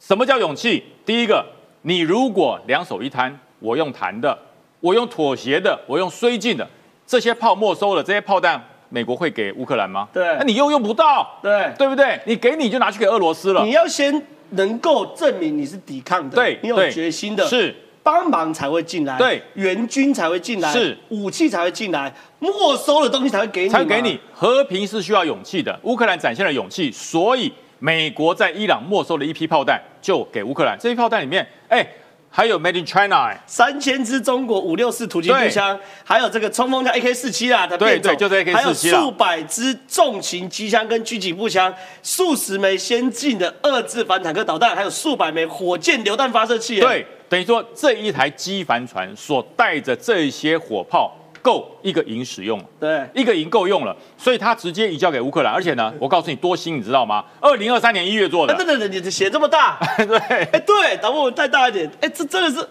[0.02, 0.84] 什么叫勇气？
[1.06, 1.46] 第一个，
[1.84, 4.38] 你如果两手一摊，我用弹的。
[4.82, 6.68] 我用妥协的，我用绥靖的，
[7.06, 10.08] 这些炮没收了，这些炮弹美国会给乌克兰吗？
[10.14, 12.20] 对，那你又用不到，对，对不对？
[12.26, 13.64] 你给你就拿去给俄罗斯了。
[13.66, 24.18] 你要先能够证明你是抵抗的，对，你有决心的，是帮忙才会进来，对，援军才会进来，是武器才会进来，没收的东西才会给你，才给你。
[24.34, 30.78] 和平是需要勇气的，乌克兰展现了勇气，所以美国在伊朗没收了一批炮弹，就给乌克兰。
[30.80, 31.86] 这批炮弹里面，哎。
[32.32, 41.74] 还有 Made in China，三千支中国五六式突击步枪，还有这个冲锋枪 AK 四七啊的变种，就 AK 四七还有数百支重型机枪跟狙击步枪，
[42.04, 46.80] 数十枚先进的二制反坦克导弹，还有数百枚火箭榴弹发射器。
[46.80, 51.16] 对，等于说这一台机帆船所带着这些火炮。
[51.50, 57.26] 够一个营使用，对，一个营够用了，所以他直接移交给乌克兰，而且呢，我告诉你多新，你知道吗？
[57.40, 58.54] 二零二三年一月做的。
[58.54, 62.68] 等等等，你写这么大， 对，哎对，等我再大一点，哎，这真的是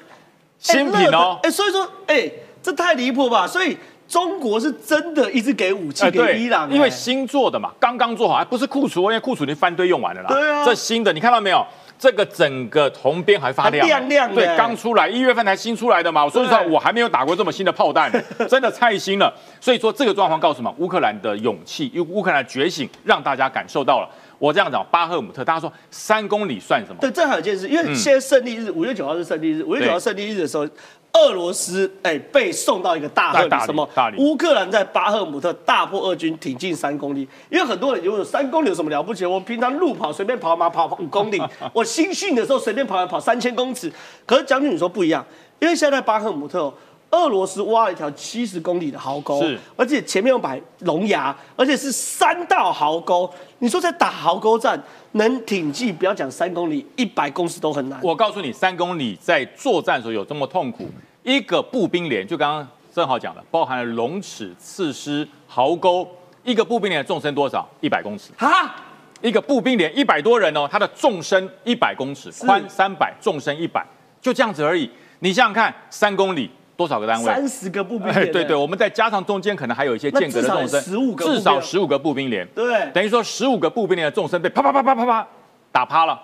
[0.60, 2.30] 新品哦，哎，所以说，哎，
[2.62, 3.48] 这太离谱吧？
[3.48, 3.76] 所以
[4.06, 10.28] 中国是真的一直给武器给伊朗，因为新做的嘛，刚刚做好，还不是库存，因为库存已经翻堆用完了啦。
[10.28, 11.66] 对啊，这新的你看到没有？
[11.98, 14.36] 这个整个铜边还发亮，亮亮的。
[14.36, 16.28] 对，刚出来，一月份才新出来的嘛。
[16.28, 18.10] 所以说，我还没有打过这么新的炮弹，
[18.48, 19.32] 真的太新了。
[19.60, 24.08] 所以说，这个状况告诉我们，乌克兰的勇气，因为乌克兰觉醒，让大家感受到了。
[24.38, 27.00] 我这样讲，巴赫姆特，大家说三公里算什么？
[27.00, 30.66] 对，正好有件事，因为现在胜利日，五月九号是胜利日，五月九号胜利日的时候。
[31.14, 33.88] 俄罗斯哎被送到一个大贺什么？
[34.18, 37.26] 乌克兰在巴赫姆特大破俄军，挺进三公里。
[37.50, 39.26] 因为很多人就问三公里有什么了不起？
[39.26, 41.42] 我平常路跑随便跑嘛，跑五公里。
[41.72, 43.92] 我新训的时候随便跑跑三千公尺。
[44.26, 45.24] 可是将军你说不一样，
[45.58, 46.72] 因为现在巴赫姆特，
[47.10, 49.42] 俄罗斯挖了一条七十公里的壕沟，
[49.76, 53.28] 而且前面有摆龙牙，而且是三道壕沟。
[53.60, 54.80] 你说在打壕沟战，
[55.12, 57.98] 能挺进不要讲三公里，一百公尺都很难。
[58.02, 60.88] 我告诉你，三公里在作战的时候有这么痛苦。
[61.22, 66.08] 一个步兵连，就刚刚正好讲了，包含了龙齿、刺狮、壕沟。
[66.44, 67.68] 一个步兵连的纵深多少？
[67.80, 68.30] 一百公尺。
[68.38, 68.74] 哈，
[69.20, 73.84] 一个步兵连一百多人哦，它的纵深一百公尺，宽三百，纵深一百，
[74.20, 74.88] 就这样子而已。
[75.18, 76.48] 你想想看，三公里
[76.78, 77.24] 多少个单位？
[77.24, 78.30] 三十个步兵连。
[78.30, 82.46] 对对，我们再加上中间可能还有一些间隔的纵深，十五个，至少十五个步兵连。
[82.54, 85.26] 对，等于说十五个步兵连的纵深被啪啪啪啪啪啪
[85.72, 86.18] 打趴了。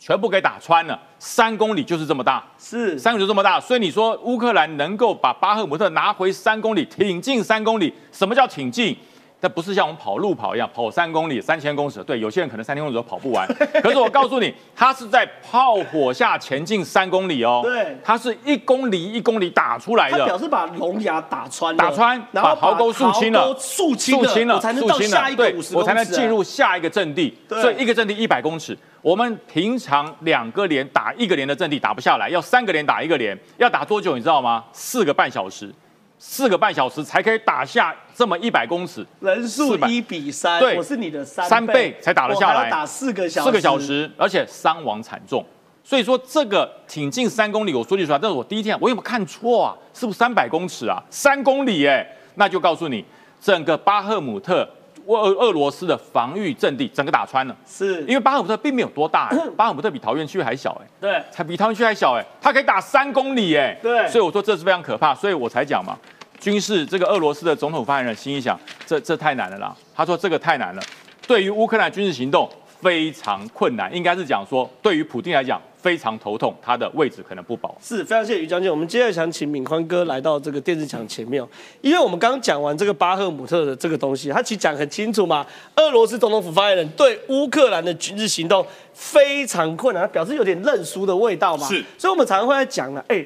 [0.00, 8.96] 全部给打穿了，三公里就是这么大，是三公里就这么大，所以你说乌克兰能够把巴赫姆特拿回三公里，挺进三公里，什么叫挺进？
[9.40, 12.02] 但不是像我们跑路跑一样跑三公里、三千公尺。
[12.02, 13.46] 对，有些人可能三千公里都跑不完。
[13.82, 17.60] 可是我告诉你，他是在炮火下前进三公里哦。
[17.62, 20.18] 对，他是一公里一公里打出来的。
[20.18, 27.36] 他表示把龙牙打穿，打穿，然后壕沟肃清了，肃清了，我才能到下一个五十我才能进入下一个阵地。
[27.48, 34.64] 所以一个阵地一百公尺，我们平常两个连打一个连的阵地打不下来，要三个连打一个连，要打多久你知道吗？
[34.72, 35.72] 四个半小时。
[36.18, 45.44] 四个半小时才可以打下这么一百公尺，人数一比三，对，我是你的三三倍才打得下来，打四个小时四个小时，而且伤亡惨重。
[45.84, 49.76] 所以说这个挺进三公里，我说句实话，这是我第一天，我有没有看错啊？
[49.94, 51.02] 是不是三百公尺啊？
[51.08, 53.04] 三公里哎，那就告诉你，
[53.40, 54.68] 整个巴赫姆特。
[55.16, 58.02] 俄俄罗斯的防御阵地整个打穿了，是。
[58.02, 65.96] 因为巴赫姆特并没有多大， 巴赫姆特比桃园区还小，哎，对，才比桃园区还小，哎，它可以打三公里，哎，对，所以我说这是非常可怕，所以我才讲嘛，
[66.38, 70.82] 军事这个俄罗斯的总统发言人心里想，这这太难了啦，他说这个太难了，
[71.26, 72.48] 对于乌克兰军事行动
[72.80, 77.76] 非常困难，应该是讲说对于普京来讲非常头痛，他的位置可能不保。
[77.80, 78.70] 是非常谢谢于将军。
[78.70, 81.48] 我们接下来想请敏宽哥来到这个电视墙前面哦，
[81.80, 85.46] 因为我们刚刚讲完这个巴赫姆特的这个东西，他其实讲很清楚嘛。
[85.76, 91.66] 俄罗斯总统府发言人对乌克兰的军事行动非常困难，表示有点认输的味道嘛。
[91.66, 93.24] 是，所以我们常常会在讲了，哎。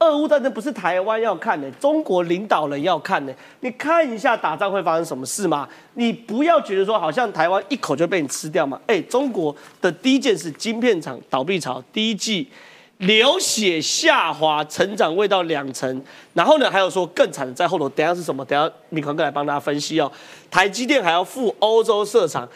[0.00, 3.34] 俄乌战争不是台湾要看的，中国领导人要看的。
[3.60, 5.68] 你看一下打仗会发生什么事吗？
[5.94, 8.80] 你不要觉得说好像台湾一口就被你吃掉嘛。
[8.86, 12.48] 哎，中国的第一件事，晶片厂倒闭潮，第一季
[12.96, 16.02] 流血下滑，成长未到两成。
[16.32, 18.42] 然后呢，还有说更惨的在后头，等下是什么？
[18.46, 20.10] 等下米宽哥来帮大家分析哦。
[20.50, 22.48] 台积电还要赴欧洲设厂。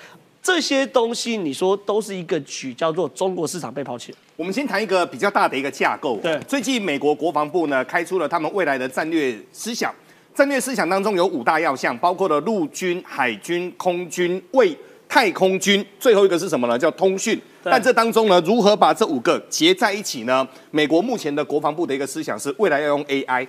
[0.42, 4.14] 这些东西你说都是一个局，叫做中国市场被抛弃。
[4.36, 6.18] 我们先谈一个比较大的一个架构。
[6.18, 9.94] 对，最近美国国防部呢开出了他们未来的战略思想，
[10.34, 14.76] 战略思想当中有五大要项，包括了陆军、海军、空军、卫
[15.08, 16.76] 太空军，最后一个是什么呢？
[16.76, 17.40] 叫通讯。
[17.62, 20.46] 但这当中呢，如何把这五个结在一起呢？
[20.72, 23.46] 美国目前的国防部的一个思想是未来要用 AI。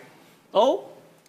[0.51, 0.79] 哦。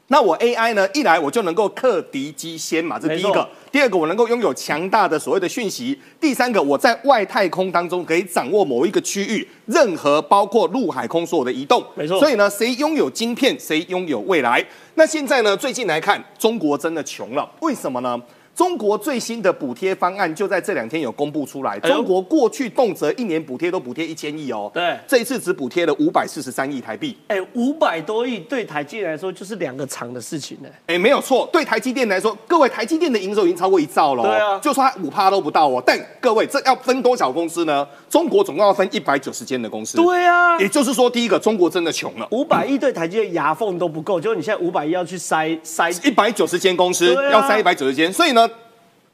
[0.08, 0.88] 那我 AI 呢？
[0.94, 11.84] 一来我就能够克敌机先嘛，这第一个；第二个，我能够拥有强大的所谓的讯息；第三个，我在外太空当中可以掌握某一个区域，任何包括陆海空所有的移动。
[11.96, 12.20] 没错。
[12.20, 14.64] 所以呢，谁拥有晶片，谁拥有未来。
[14.94, 15.56] 那现在呢？
[15.56, 18.20] 最近来看，中国真的穷了，为什么呢？
[18.56, 21.78] 中国最新的补贴方案就在这两天有公布出来。
[21.80, 27.14] 中国过去动辄一年补贴都补贴一千亿哦，对，这一次只补贴了五百四十三亿台币。
[27.28, 30.68] 哎，五百多亿对台积电来说就是两个厂的事情呢。
[30.86, 34.22] 哎，没有错，对台积电来说，各位台积电的营收已经超过一兆了。
[34.22, 35.82] 对啊，就说它五趴都不到哦。
[35.84, 37.86] 但各位，这要分多少公司呢？
[38.08, 39.98] 中国总共要分一百九十间的公司。
[39.98, 48.45] 对啊，也就是说，第一个，中国真的穷了，五百亿对台积电牙缝都不够，就是你现在五百亿要去塞塞一百九十间公司，要塞一百九十间，所以呢。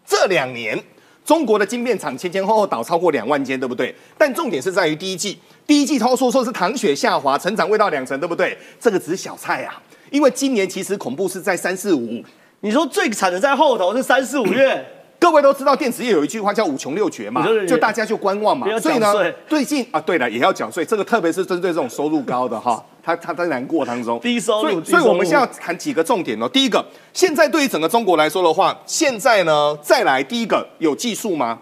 [0.06, 0.78] 这两年，
[1.24, 3.94] 中国的晶片厂前前后后倒超过两万间，对不对？
[4.18, 8.56] 但重点是在于第一季，第一季他说说是糖雪下滑，成长未到两成，对不对？
[8.80, 9.80] 这个只是小菜啊，
[10.10, 12.22] 因为今年其实恐怖是在三四五。
[12.60, 14.84] 你说最惨的在后头是三四五月。
[15.22, 18.66] 各位都知道电子业有一句话叫五穷六绝嘛，就大家就观望嘛。
[18.80, 19.14] 所以呢，
[19.48, 24.18] 最近啊，对了，也要缴税，这个特别是针对这种收入高的哈，他他在难过当中。
[24.18, 26.48] 低收入，所以我们现在谈几个重点哦。
[26.48, 31.56] 第一个，现在对于整个中国来说的话，现在呢，再来第一个有技术吗？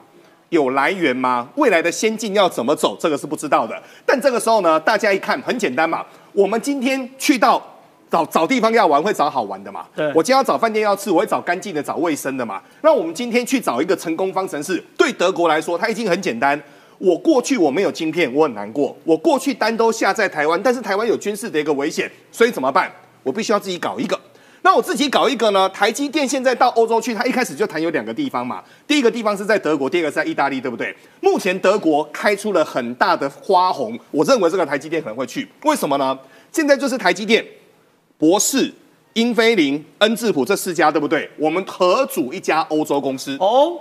[0.48, 1.46] 有来源吗？
[1.56, 2.96] 未来的先进要怎么走？
[2.98, 3.76] 这个是不知道的。
[4.06, 6.02] 但这个时候呢，大家一看很简单嘛，
[6.32, 7.62] 我们今天去到。
[8.10, 9.86] 找找地方要玩会找好玩的嘛？
[9.94, 12.60] 对，我今天要找饭店要吃，我会找干净的、找卫生的嘛。
[12.82, 16.60] 那我们今天去找一个成功方程式，对德国来说，它已经很简单。
[16.98, 18.94] 我过去我没有晶片，我很难过。
[19.04, 22.92] 我过去单都下在台湾，但是台湾有军事的一个危险，所以怎么办？
[23.22, 24.20] 我必须要自己搞一个。
[24.62, 25.66] 那我自己搞一个呢？
[25.70, 28.62] 台积电现在到欧洲去，它一开始就谈有两个地方嘛。
[28.86, 30.94] 第一个地方是在德国，第二个在意大利，对不对？
[31.20, 35.48] 目前德国开出了很大的花红，我认为这个台积电可能会去。
[35.62, 36.18] 为什么呢？
[36.52, 37.42] 现在就是台积电。
[38.20, 38.72] 博士、
[39.14, 41.28] 英飞凌、恩智浦这四家对不对？
[41.38, 43.72] 我们合组一家欧洲公司哦。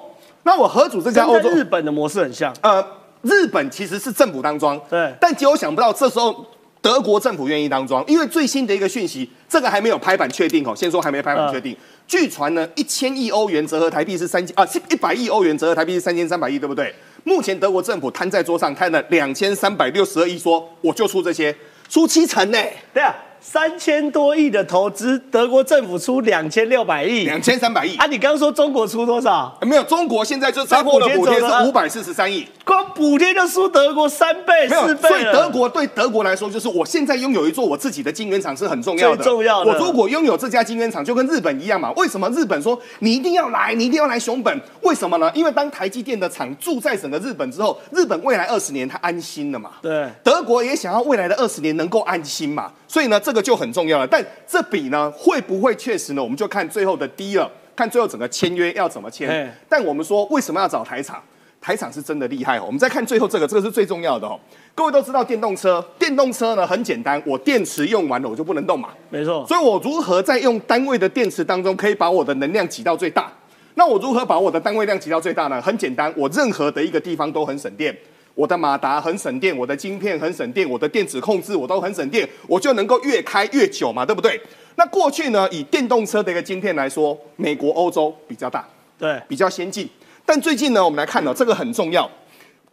[0.44, 2.56] 那我合组这家欧洲，日本的模式很像。
[2.62, 2.84] 呃，
[3.22, 5.14] 日本其实是政府当庄，对。
[5.20, 6.46] 但结果想不到，这时候
[6.82, 10.74] 德国政府愿意当庄，因为最新的一个讯息，这个还没有拍板确定哦。
[10.74, 11.76] 先说还没拍板确定。
[12.08, 16.96] 据传呢，一千亿欧元折合台币是三千啊，一百亿欧元折合台币是三千三百亿，对不对？
[17.26, 21.54] 目前德国政府摊在桌上摊了两千三百六十二亿，说我就出这些，
[21.90, 22.58] 出七成呢。
[22.94, 23.14] 对啊。
[23.42, 28.06] 三千多亿的投资，德国政府出两千六百亿，两千三百亿啊！
[28.06, 29.58] 你刚刚说中国出多少？
[29.62, 39.24] 没有，中国现在就超过了补贴是五百四十三亿，光补贴就输德国三倍四倍所以德国对德国来说，就是我现在拥有一座我自己的晶圆厂是很重要的。
[39.24, 39.72] 重要的。
[39.72, 41.92] 我如果拥有这家晶圆厂，就跟日本一样嘛？
[41.94, 44.62] 为什么日本说你一定要来，你一定要来熊本？
[44.82, 45.32] 为什么呢？
[45.34, 49.72] 因为当台积电的厂住在整个日本之后，日本未来二十年他安心了嘛？
[49.82, 50.10] 对。
[50.24, 52.72] 德国也想要未来的二十年能够安心嘛？
[52.90, 54.08] 所以呢，这个就很重要了。
[54.08, 56.24] 但这笔呢，会不会确实呢？
[56.24, 59.56] 我们就看最后的低了，看最后整个签约要怎么签。
[59.70, 61.24] 但我们说为什么要找台厂？
[61.62, 62.64] 台厂是真的厉害哦。
[62.66, 64.40] 我们再看最后这个，这个是最重要的哦。
[64.74, 68.90] 各位都知道电动车，电动车呢很简单，我电池用完了我就不能动嘛。
[69.10, 69.46] 没错。
[69.46, 73.32] 所以我如何在用单位的电池当中可以把我的能量挤到最大？
[73.76, 75.62] 那我如何把我的单位量挤到最大呢？
[75.62, 77.96] 很简单，我任何的一个地方都很省电。
[78.40, 84.40] 我的马达很省电，我的晶片很省电，我的电子控制我都很省电，我就能够越开越久嘛，对不对？
[84.76, 88.66] 那过去呢，以电动车的一个晶片来说，美国、欧洲比较大，
[88.98, 89.90] 对，比较先进。
[90.26, 92.10] 但最近呢，我们来看到这个很重要。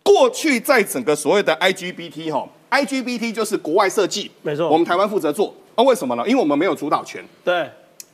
[0.05, 5.53] 过去在整个所谓的 IGBT 哈，IGBT 就是国外设计，没错，我们台湾负责做。
[5.77, 6.23] 那为什么呢？
[6.29, 7.21] 因为我们没有主导权。
[7.43, 7.69] 对，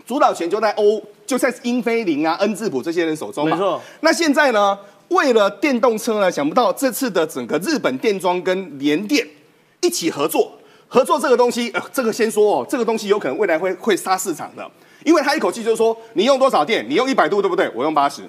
[0.06, 3.54] 主导权就在欧，就在英飞凌啊、恩智浦这些人手中嘛。
[3.54, 3.78] 没错。
[4.00, 4.78] 那现在呢？
[5.12, 9.26] 为了电动车呢，想不到这次的整个日本电装跟联电
[9.80, 10.52] 一起合作，
[10.88, 14.68] 合作这个东西，呃，这个先说哦，这个东西有可能未来会会杀市场的，
[15.04, 16.84] 因为他一口气就是说，你用多少电？
[16.88, 17.70] 你用一百度对不对？
[17.74, 18.22] 我用八十。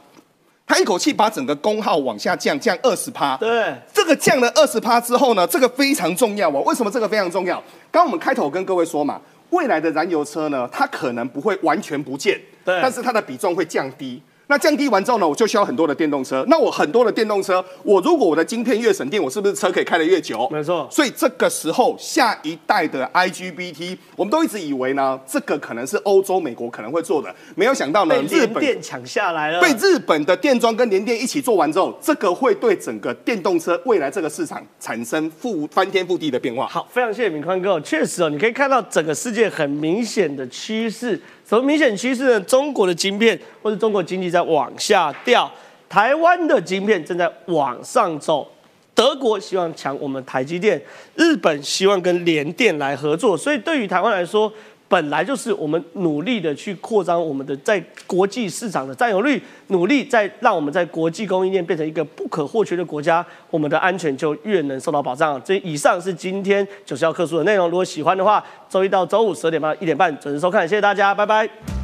[0.65, 3.35] 他一口气把整个功耗往下降，降二十趴。
[3.35, 6.63] 对，这个降了二十趴之后呢，这个非常重要哦。
[6.65, 7.57] 为什么这个非常重要？
[7.91, 9.19] 刚刚我们开头跟各位说嘛，
[9.49, 14.21] 未来的燃油车呢，它可能不会完全不见，对但是它的比重会降低。
[14.53, 16.45] 那降低完之后呢，我就需要很多的电动车。
[16.47, 20.47] 那我很多的电动车，我如果我的晶片越省电，我是不是车可以开得越久？
[20.51, 36.67] 没错所以这个时候，下一代的 IGBT，我们都一直以为呢，这个可能是欧洲、美国可能会做的，没有想到呢，日本电抢下来了，被日本的电装跟联电一起做完之后，这个会对整个电动车未来这个市场产生覆翻天覆地的变化。
[36.67, 37.81] 好，非常谢谢敏宽哥。
[37.81, 41.19] 确实哦，你可以看到整个世界很明显的趋势。
[41.53, 42.41] 什么明显趋势呢？
[42.41, 45.47] 中国的晶片或者中国经济在往下掉，
[45.87, 48.51] 台湾的晶片正在往上走。
[48.95, 50.81] 德国希望抢我们台积电，
[51.13, 53.37] 日本希望跟联电来合作。
[53.37, 54.51] 所以对于台湾来说，
[54.93, 65.41] 本来就是我们努力的去扩张我们的在国际市场的占有率，努力在让我们在国际供应链变成一个不可或缺的国家，我们的安全就越能受到保障。
[65.43, 67.67] 这以上是今天九十要课数的内容。
[67.67, 71.82] 如果喜欢的话，周一到周五十二点半、一点半准时收看，谢谢大家，拜拜。